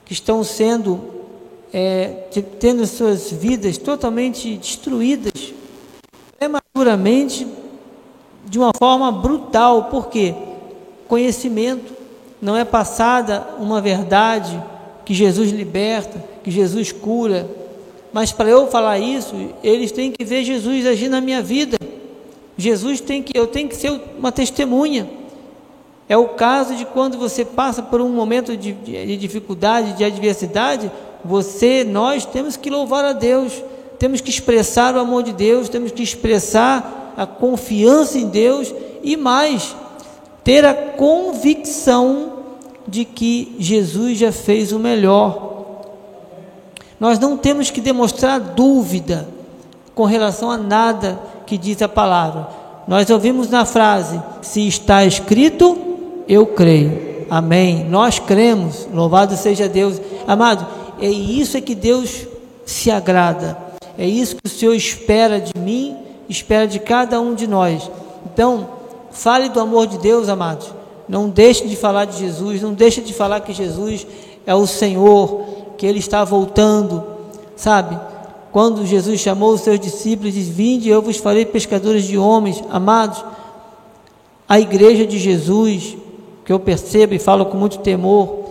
[0.05, 1.01] que estão sendo,
[1.73, 2.25] é,
[2.59, 5.55] tendo suas vidas totalmente destruídas,
[6.39, 7.47] prematuramente,
[8.45, 10.35] de uma forma brutal, porque
[11.07, 11.93] conhecimento
[12.41, 14.61] não é passada uma verdade
[15.05, 17.49] que Jesus liberta, que Jesus cura,
[18.13, 21.79] mas para eu falar isso, eles têm que ver Jesus agir na minha vida.
[22.57, 25.09] Jesus tem que, eu tenho que ser uma testemunha.
[26.09, 30.91] É o caso de quando você passa por um momento de, de, dificuldade, de adversidade,
[31.25, 33.63] você, nós temos que louvar a Deus,
[33.99, 39.17] temos que expressar o amor de Deus, temos que expressar a confiança em Deus e
[39.17, 39.75] mais,
[40.45, 42.33] ter a convicção
[42.87, 45.52] de que Jesus já fez o melhor.
[47.03, 49.29] Nós não temos que demonstrar dúvida
[49.93, 52.47] com relação a nada que diz a palavra.
[52.87, 55.77] Nós ouvimos na frase: se está escrito,
[56.29, 57.27] eu creio.
[57.29, 57.85] Amém.
[57.91, 58.87] Nós cremos.
[58.95, 60.01] Louvado seja Deus.
[60.29, 60.65] Amado,
[61.01, 62.25] é isso é que Deus
[62.65, 63.59] se agrada.
[63.99, 65.97] É isso que o Senhor espera de mim,
[66.29, 67.91] espera de cada um de nós.
[68.33, 68.69] Então,
[69.11, 70.73] fale do amor de Deus, amados.
[71.09, 74.07] Não deixe de falar de Jesus, não deixe de falar que Jesus
[74.47, 77.03] é o Senhor, que Ele está voltando,
[77.57, 77.99] sabe?
[78.53, 82.63] quando Jesus chamou os seus discípulos e disse: Vinde, eu vos farei pescadores de homens,
[82.71, 83.25] amados.
[84.49, 85.97] A igreja de Jesus,
[86.45, 88.51] que eu percebo e falo com muito temor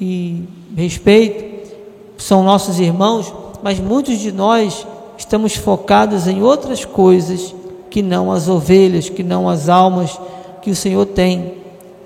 [0.00, 0.44] e
[0.76, 1.74] respeito,
[2.16, 4.86] são nossos irmãos, mas muitos de nós
[5.18, 7.54] estamos focados em outras coisas
[7.90, 10.18] que não as ovelhas, que não as almas
[10.62, 11.54] que o Senhor tem.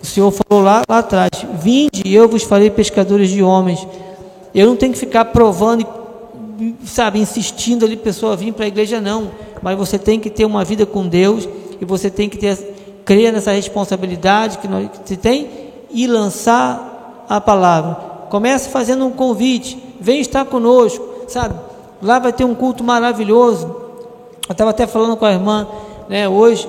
[0.02, 1.30] O Senhor falou lá, lá atrás:
[1.60, 3.86] Vinde, eu vos farei pescadores de homens.
[4.54, 5.86] Eu não tenho que ficar provando
[6.84, 9.30] sabe, insistindo ali pessoa vir para a igreja, não.
[9.62, 11.48] Mas você tem que ter uma vida com Deus
[11.80, 12.56] e você tem que ter,
[13.04, 15.48] crer nessa responsabilidade que, você tem
[15.90, 17.94] e lançar a palavra.
[18.30, 21.54] Comece fazendo um convite, vem estar conosco, sabe?
[22.02, 23.66] Lá vai ter um culto maravilhoso.
[24.48, 25.66] Eu estava até falando com a irmã,
[26.08, 26.68] né, hoje,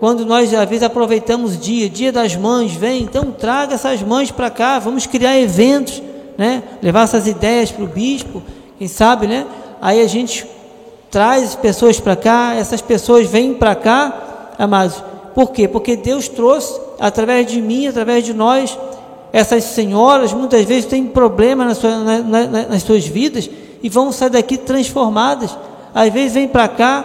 [0.00, 4.48] quando nós às vezes aproveitamos dia, dia das mães, vem, então traga essas mães para
[4.48, 6.02] cá, vamos criar eventos,
[6.42, 6.62] né?
[6.82, 8.42] Levar essas ideias para o bispo,
[8.76, 9.46] quem sabe, né?
[9.80, 10.44] Aí a gente
[11.08, 15.02] traz pessoas para cá, essas pessoas vêm para cá, amados.
[15.36, 15.68] Por quê?
[15.68, 18.76] Porque Deus trouxe, através de mim, através de nós,
[19.32, 23.48] Essas senhoras muitas vezes têm problemas na sua, na, na, nas suas vidas
[23.82, 25.56] e vão sair daqui transformadas.
[25.94, 27.04] Às vezes vem para cá,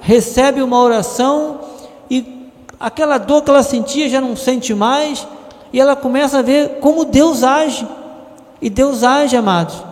[0.00, 1.60] recebe uma oração
[2.10, 5.24] e aquela dor que ela sentia já não sente mais
[5.72, 7.86] e ela começa a ver como Deus age.
[8.60, 9.82] E Deus age, amados.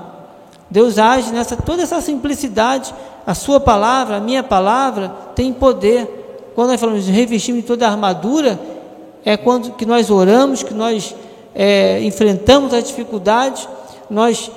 [0.70, 2.94] Deus age nessa toda essa simplicidade.
[3.26, 6.52] A sua palavra, a minha palavra tem poder.
[6.54, 8.58] Quando nós falamos de revestimento de toda a armadura,
[9.24, 11.14] é quando que nós oramos, que nós
[11.54, 13.68] é, enfrentamos as dificuldades,
[14.08, 14.50] nós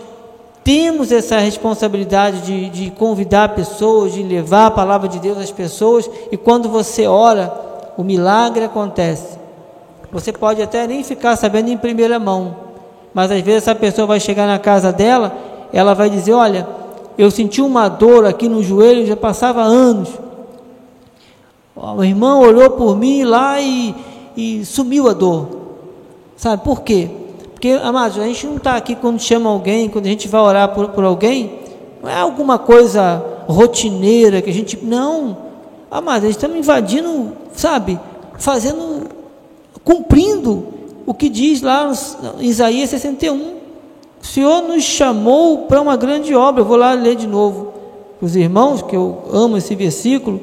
[0.64, 6.10] temos essa responsabilidade de, de convidar pessoas, de levar a palavra de Deus às pessoas,
[6.32, 7.52] e quando você ora,
[7.98, 9.40] o milagre acontece.
[10.12, 12.56] Você pode até nem ficar sabendo em primeira mão,
[13.14, 15.36] mas às vezes essa pessoa vai chegar na casa dela,
[15.74, 16.68] ela vai dizer: Olha,
[17.18, 20.10] eu senti uma dor aqui no joelho, já passava anos.
[21.76, 23.96] O irmão olhou por mim lá e,
[24.36, 25.48] e sumiu a dor.
[26.36, 27.10] Sabe por quê?
[27.52, 30.74] Porque, amados, a gente não está aqui quando chama alguém, quando a gente vai orar
[30.74, 31.60] por, por alguém,
[32.02, 34.78] não é alguma coisa rotineira que a gente.
[34.82, 35.38] Não,
[35.92, 38.00] amados, a gente estamos invadindo, sabe,
[38.38, 39.08] fazendo,
[39.84, 40.79] cumprindo
[41.10, 41.92] o que diz lá
[42.40, 43.56] em Isaías 61.
[44.22, 46.62] O Senhor nos chamou para uma grande obra.
[46.62, 47.74] Eu vou lá ler de novo
[48.22, 50.40] os irmãos, que eu amo esse versículo.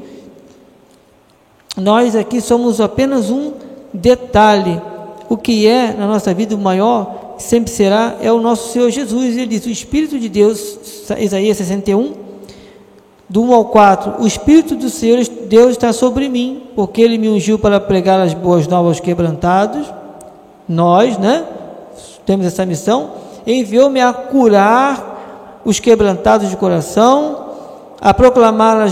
[1.77, 3.53] Nós aqui somos apenas um
[3.95, 4.83] detalhe
[5.29, 9.37] o que é na nossa vida o maior, sempre será, é o nosso Senhor Jesus.
[9.37, 12.13] Ele diz: O Espírito de Deus, Isaías 61,
[13.29, 17.29] do 1 ao 4: O Espírito do Senhor Deus está sobre mim, porque ele me
[17.29, 19.87] ungiu para pregar as boas novas aos quebrantados.
[20.69, 21.45] Nós, né?
[22.25, 23.11] Temos essa missão.
[23.47, 27.47] Enviou-me a curar os quebrantados de coração,
[28.01, 28.91] a proclamar a, a,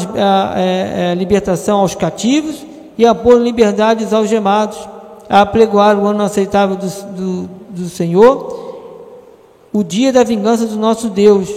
[1.09, 2.65] a, a libertação aos cativos
[2.97, 4.79] e a pôr liberdades aos gemados
[5.29, 8.93] a apregoar o ano aceitável do, do, do Senhor,
[9.73, 11.49] o dia da vingança do nosso Deus,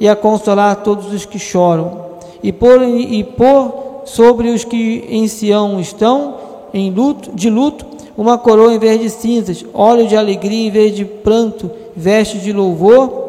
[0.00, 2.06] e a consolar todos os que choram,
[2.42, 6.34] e pôr, e pôr sobre os que em Sião estão
[6.72, 7.86] em luto, de luto,
[8.16, 12.52] uma coroa em vez de cinzas, óleo de alegria em vez de pranto, vestes de
[12.52, 13.24] louvor,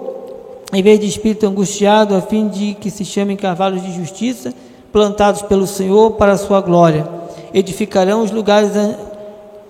[0.73, 4.53] em vez de espírito angustiado, a fim de que se chamem cavalos de justiça,
[4.91, 7.07] plantados pelo Senhor para a sua glória.
[7.53, 8.71] Edificarão os lugares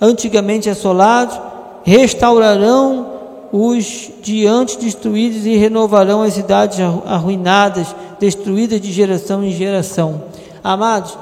[0.02, 1.40] antigamente assolados,
[1.84, 3.14] restaurarão
[3.52, 10.24] os de antes destruídos e renovarão as cidades arruinadas, destruídas de geração em geração.
[10.64, 11.18] Amados,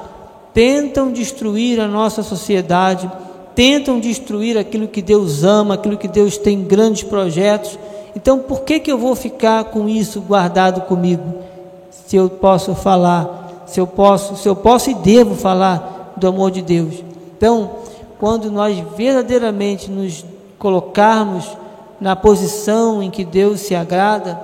[0.53, 3.11] tentam destruir a nossa sociedade,
[3.55, 7.77] tentam destruir aquilo que Deus ama, aquilo que Deus tem grandes projetos.
[8.15, 11.23] Então, por que, que eu vou ficar com isso guardado comigo?
[11.89, 16.51] Se eu posso falar, se eu posso, se eu posso e devo falar do amor
[16.51, 17.03] de Deus.
[17.35, 17.71] Então,
[18.19, 20.23] quando nós verdadeiramente nos
[20.59, 21.45] colocarmos
[21.99, 24.39] na posição em que Deus se agrada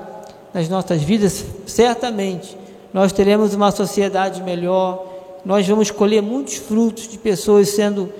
[0.53, 2.57] nas nossas vidas, certamente
[2.93, 5.05] nós teremos uma sociedade melhor,
[5.45, 8.11] nós vamos colher muitos frutos de pessoas sendo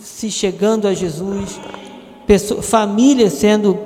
[0.00, 1.60] se chegando a Jesus,
[2.26, 3.78] pessoas, famílias sendo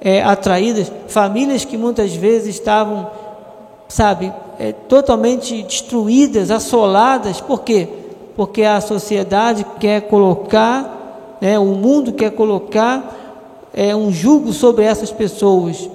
[0.00, 3.10] é, atraídas, famílias que muitas vezes estavam,
[3.88, 7.88] sabe, é, totalmente destruídas, assoladas, por quê?
[8.36, 13.16] porque a sociedade quer colocar, né, o mundo quer colocar
[13.72, 15.88] é, um jugo sobre essas pessoas.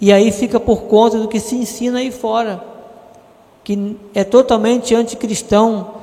[0.00, 2.64] E aí fica por conta do que se ensina aí fora,
[3.62, 5.95] que é totalmente anticristão.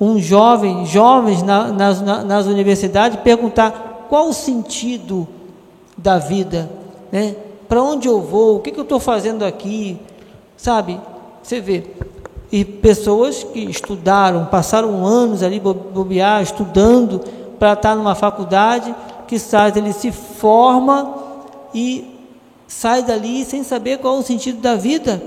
[0.00, 5.28] Um jovem, jovens na, nas, nas universidades, perguntar qual o sentido
[5.96, 6.70] da vida,
[7.12, 7.36] né?
[7.68, 8.56] Para onde eu vou?
[8.56, 9.98] O que, que eu estou fazendo aqui?
[10.56, 11.00] Sabe?
[11.42, 11.84] Você vê,
[12.50, 17.20] e pessoas que estudaram, passaram anos ali bobear, estudando
[17.58, 18.94] para estar numa faculdade,
[19.28, 21.14] que sai ele se forma
[21.72, 22.18] e
[22.66, 25.22] sai dali sem saber qual o sentido da vida.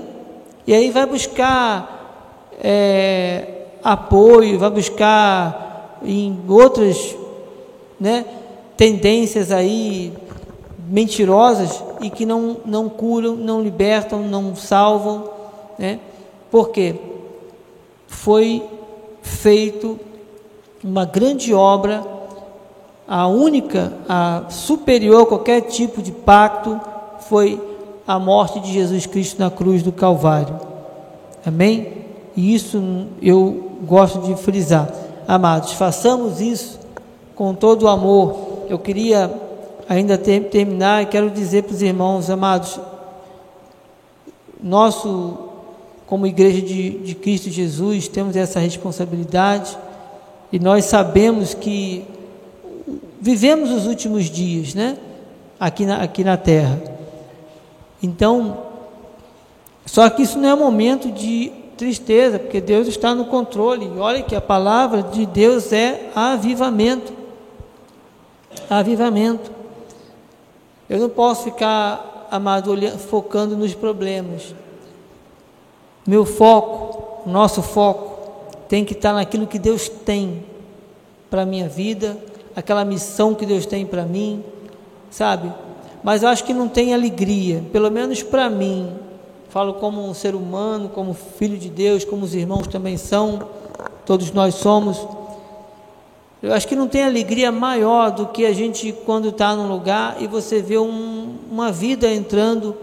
[0.66, 7.14] E aí vai buscar é, apoio, vai buscar em outras
[8.00, 8.24] né,
[8.76, 10.12] tendências aí
[10.88, 15.30] mentirosas e que não, não curam, não libertam, não salvam.
[15.78, 16.00] Né?
[16.50, 16.94] Por quê?
[18.24, 18.62] foi
[19.22, 19.98] feito
[20.82, 22.02] uma grande obra,
[23.06, 26.80] a única, a superior a qualquer tipo de pacto,
[27.20, 27.60] foi
[28.06, 30.58] a morte de Jesus Cristo na cruz do Calvário.
[31.44, 32.04] Amém?
[32.36, 34.88] E isso eu gosto de frisar.
[35.26, 36.80] Amados, façamos isso
[37.34, 38.64] com todo o amor.
[38.68, 39.32] Eu queria
[39.88, 42.80] ainda ter, terminar e quero dizer para os irmãos, amados,
[44.62, 45.38] nosso
[46.06, 49.76] como igreja de, de Cristo Jesus, temos essa responsabilidade
[50.52, 52.04] e nós sabemos que
[53.20, 54.98] vivemos os últimos dias, né?
[55.58, 56.80] Aqui na, aqui na terra.
[58.02, 58.58] Então,
[59.86, 63.86] só que isso não é momento de tristeza, porque Deus está no controle.
[63.86, 67.12] E olha que a palavra de Deus é avivamento.
[68.68, 69.50] Avivamento.
[70.88, 74.54] Eu não posso ficar, amado, focando nos problemas.
[76.06, 78.14] Meu foco, nosso foco,
[78.68, 80.44] tem que estar naquilo que Deus tem
[81.30, 82.18] para a minha vida,
[82.54, 84.44] aquela missão que Deus tem para mim,
[85.10, 85.52] sabe?
[86.02, 88.92] Mas eu acho que não tem alegria, pelo menos para mim.
[89.54, 93.40] Falo como um ser humano, como filho de Deus, como os irmãos também são,
[94.04, 95.06] todos nós somos.
[96.42, 100.16] Eu acho que não tem alegria maior do que a gente quando está num lugar
[100.18, 102.74] e você vê um, uma vida entrando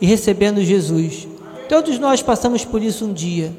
[0.00, 1.28] e recebendo Jesus.
[1.68, 3.52] Todos nós passamos por isso um dia.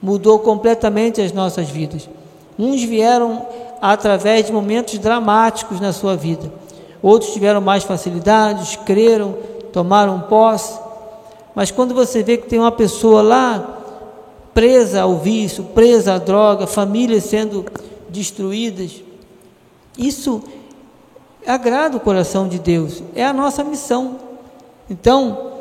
[0.00, 2.08] Mudou completamente as nossas vidas.
[2.56, 3.44] Uns vieram
[3.82, 6.48] através de momentos dramáticos na sua vida.
[7.02, 9.34] Outros tiveram mais facilidades, creram,
[9.72, 10.83] tomaram posse.
[11.54, 13.80] Mas quando você vê que tem uma pessoa lá
[14.52, 17.64] presa ao vício, presa à droga, famílias sendo
[18.08, 19.02] destruídas,
[19.98, 20.42] isso
[21.46, 24.18] agrada o coração de Deus, é a nossa missão.
[24.88, 25.52] Então,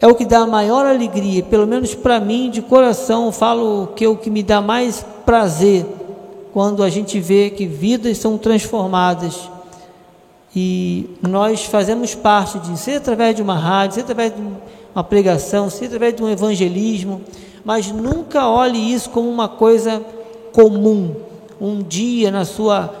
[0.00, 4.04] é o que dá a maior alegria, pelo menos para mim, de coração, falo que
[4.04, 5.86] é o que me dá mais prazer
[6.52, 9.48] quando a gente vê que vidas são transformadas.
[10.54, 14.42] E nós fazemos parte disso, seja através de uma rádio, seja através de
[14.94, 17.22] uma pregação, seja através de um evangelismo,
[17.64, 20.02] mas nunca olhe isso como uma coisa
[20.52, 21.14] comum,
[21.60, 22.92] um dia na sua,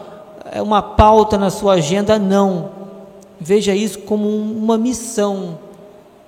[0.62, 2.70] uma pauta na sua agenda, não.
[3.40, 5.58] Veja isso como uma missão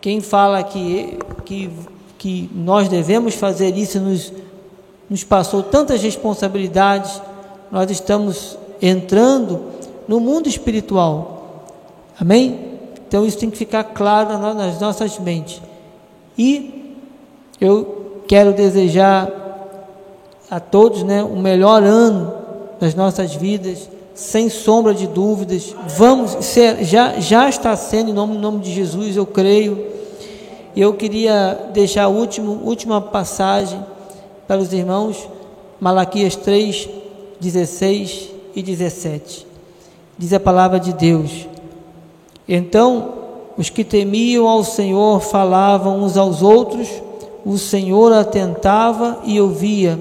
[0.04, 1.70] quem fala que, que,
[2.18, 4.30] que nós devemos fazer isso nos,
[5.08, 7.22] nos passou tantas responsabilidades,
[7.72, 9.62] nós estamos entrando
[10.06, 11.64] no mundo espiritual.
[12.20, 12.73] Amém?
[13.06, 15.60] Então isso tem que ficar claro nas nossas mentes.
[16.36, 16.96] E
[17.60, 19.30] eu quero desejar
[20.50, 22.32] a todos né, o melhor ano
[22.80, 25.74] das nossas vidas, sem sombra de dúvidas.
[25.96, 29.86] Vamos ser, já, já está sendo em nome, em nome de Jesus, eu creio.
[30.76, 33.80] E eu queria deixar a última, última passagem
[34.46, 35.28] para os irmãos,
[35.80, 36.88] Malaquias 3,
[37.40, 39.46] 16 e 17.
[40.18, 41.46] Diz a palavra de Deus.
[42.48, 43.12] Então
[43.56, 46.88] os que temiam ao Senhor falavam uns aos outros,
[47.44, 49.98] o Senhor atentava e ouvia.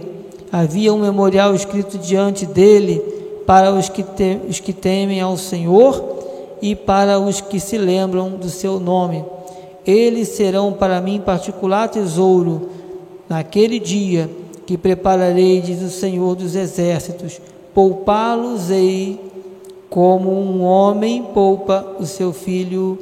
[0.52, 3.00] Havia um memorial escrito diante dele
[3.46, 6.04] para os que, te, os que temem ao Senhor
[6.62, 9.24] e para os que se lembram do seu nome.
[9.86, 12.70] Eles serão para mim particular tesouro
[13.28, 14.30] naquele dia
[14.66, 17.42] que prepararei, diz o Senhor dos Exércitos.
[17.74, 19.20] Poupá-los-ei
[19.94, 22.98] como um homem poupa o seu filho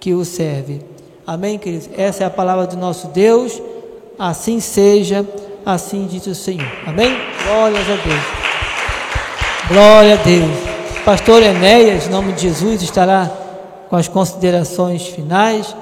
[0.00, 0.80] que o serve.
[1.26, 1.90] Amém, queridos?
[1.98, 3.60] Essa é a palavra do nosso Deus.
[4.18, 5.22] Assim seja,
[5.66, 6.66] assim diz o Senhor.
[6.86, 7.14] Amém?
[7.44, 8.22] Glórias a Deus.
[9.68, 11.04] Glória a Deus.
[11.04, 13.30] Pastor Enéas, em nome de Jesus, estará
[13.90, 15.76] com as considerações finais.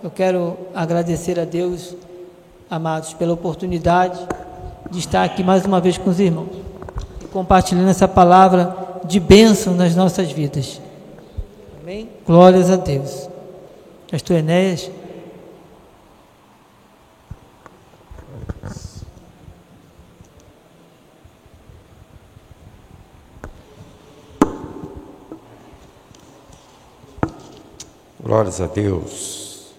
[0.00, 1.96] Eu quero agradecer a Deus,
[2.70, 4.16] amados, pela oportunidade
[4.92, 6.50] de estar aqui mais uma vez com os irmãos
[7.20, 10.80] e compartilhando essa palavra de bênção nas nossas vidas.
[11.82, 12.08] Amém?
[12.26, 13.28] Glórias a Deus.
[14.10, 14.90] Pastor Enéas.
[28.20, 29.72] Glórias a Deus.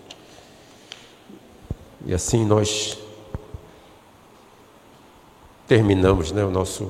[2.05, 2.97] E assim nós
[5.67, 6.89] terminamos né, o nosso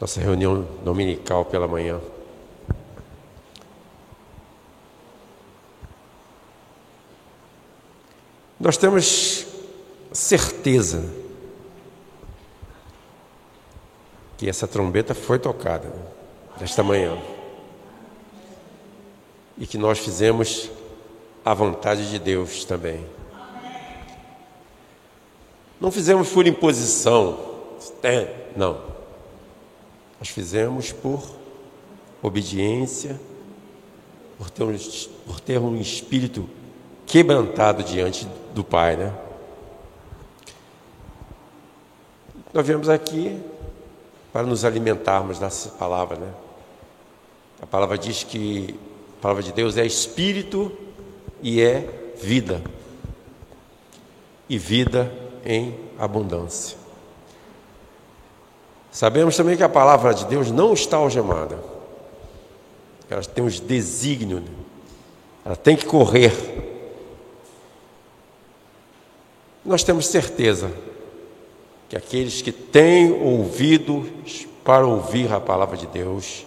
[0.00, 2.00] nossa reunião dominical pela manhã.
[8.60, 9.46] Nós temos
[10.12, 11.04] certeza
[14.36, 15.92] que essa trombeta foi tocada
[16.60, 17.16] nesta manhã
[19.56, 20.70] e que nós fizemos
[21.44, 23.04] a vontade de Deus também.
[25.80, 27.38] Não fizemos por imposição,
[28.02, 28.97] é, não.
[30.18, 31.22] Nós fizemos por
[32.22, 33.20] obediência,
[34.36, 34.76] por ter, um,
[35.26, 36.48] por ter um espírito
[37.06, 39.14] quebrantado diante do Pai, né?
[42.52, 43.40] Nós viemos aqui
[44.32, 46.32] para nos alimentarmos dessa palavra, né?
[47.60, 48.78] A palavra diz que
[49.18, 50.72] a palavra de Deus é espírito
[51.42, 52.62] e é vida.
[54.48, 55.12] E vida
[55.44, 56.77] em abundância.
[58.98, 61.56] Sabemos também que a palavra de Deus não está algemada.
[63.08, 64.50] ela tem os desígnios, né?
[65.44, 66.32] ela tem que correr.
[69.64, 70.72] Nós temos certeza
[71.88, 76.44] que aqueles que têm ouvidos para ouvir a palavra de Deus,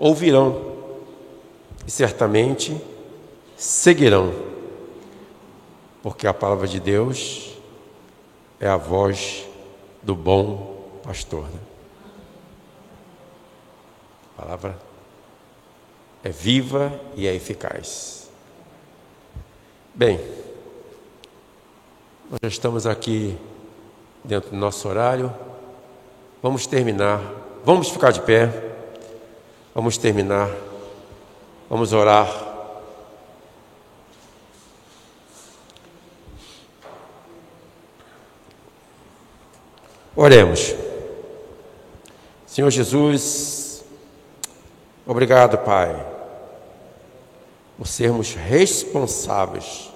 [0.00, 0.72] ouvirão
[1.86, 2.76] e certamente
[3.56, 4.34] seguirão,
[6.02, 7.56] porque a palavra de Deus
[8.58, 9.46] é a voz
[10.02, 10.71] do bom
[11.02, 11.44] pastor.
[11.44, 11.60] Né?
[14.36, 14.78] A palavra
[16.24, 18.30] é viva e é eficaz.
[19.94, 20.18] Bem,
[22.30, 23.36] nós já estamos aqui
[24.24, 25.32] dentro do nosso horário.
[26.42, 27.20] Vamos terminar.
[27.64, 28.72] Vamos ficar de pé.
[29.74, 30.50] Vamos terminar.
[31.68, 32.52] Vamos orar.
[40.14, 40.74] Oremos.
[42.52, 43.82] Senhor Jesus,
[45.06, 46.06] obrigado, Pai,
[47.78, 49.90] por sermos responsáveis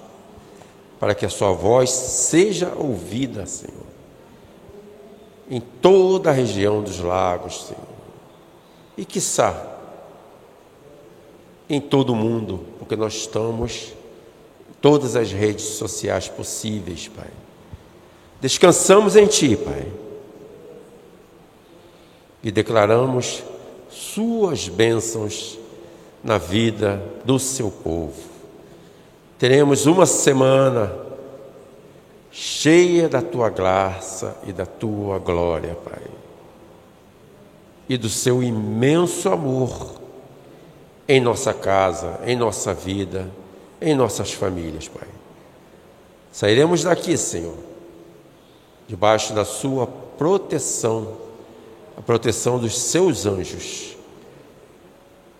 [0.99, 3.85] para que a Sua voz seja ouvida, Senhor,
[5.47, 7.83] em toda a região dos lagos, Senhor,
[8.97, 9.77] e quiçá
[11.69, 13.93] em todo o mundo, porque nós estamos
[14.67, 17.29] em todas as redes sociais possíveis, Pai.
[18.41, 20.06] Descansamos em Ti, Pai
[22.47, 23.43] e declaramos
[23.89, 25.59] Suas bênçãos
[26.23, 28.21] na vida do seu povo.
[29.37, 30.93] Teremos uma semana
[32.31, 36.01] cheia da tua graça e da tua glória, Pai,
[37.89, 39.95] e do seu imenso amor
[41.05, 43.29] em nossa casa, em nossa vida,
[43.81, 45.07] em nossas famílias, Pai.
[46.31, 47.57] Sairemos daqui, Senhor,
[48.87, 51.26] debaixo da sua proteção
[51.97, 53.97] a proteção dos seus anjos,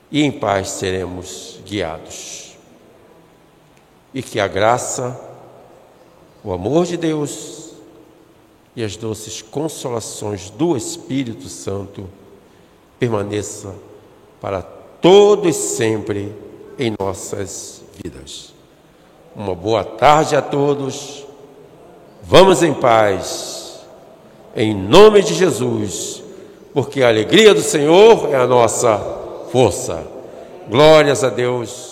[0.10, 2.58] e em paz seremos guiados.
[4.12, 5.20] E que a graça,
[6.43, 7.74] o amor de Deus
[8.76, 12.10] e as doces consolações do Espírito Santo
[12.97, 13.76] permaneça
[14.41, 16.34] para todos sempre
[16.80, 18.53] em nossas vidas.
[19.36, 21.26] Uma boa tarde a todos.
[22.24, 23.82] Vamos em paz.
[24.55, 26.24] Em nome de Jesus
[26.78, 29.00] porque a alegria do Senhor é a nossa
[29.52, 30.00] força.
[30.70, 31.87] Glórias a Deus.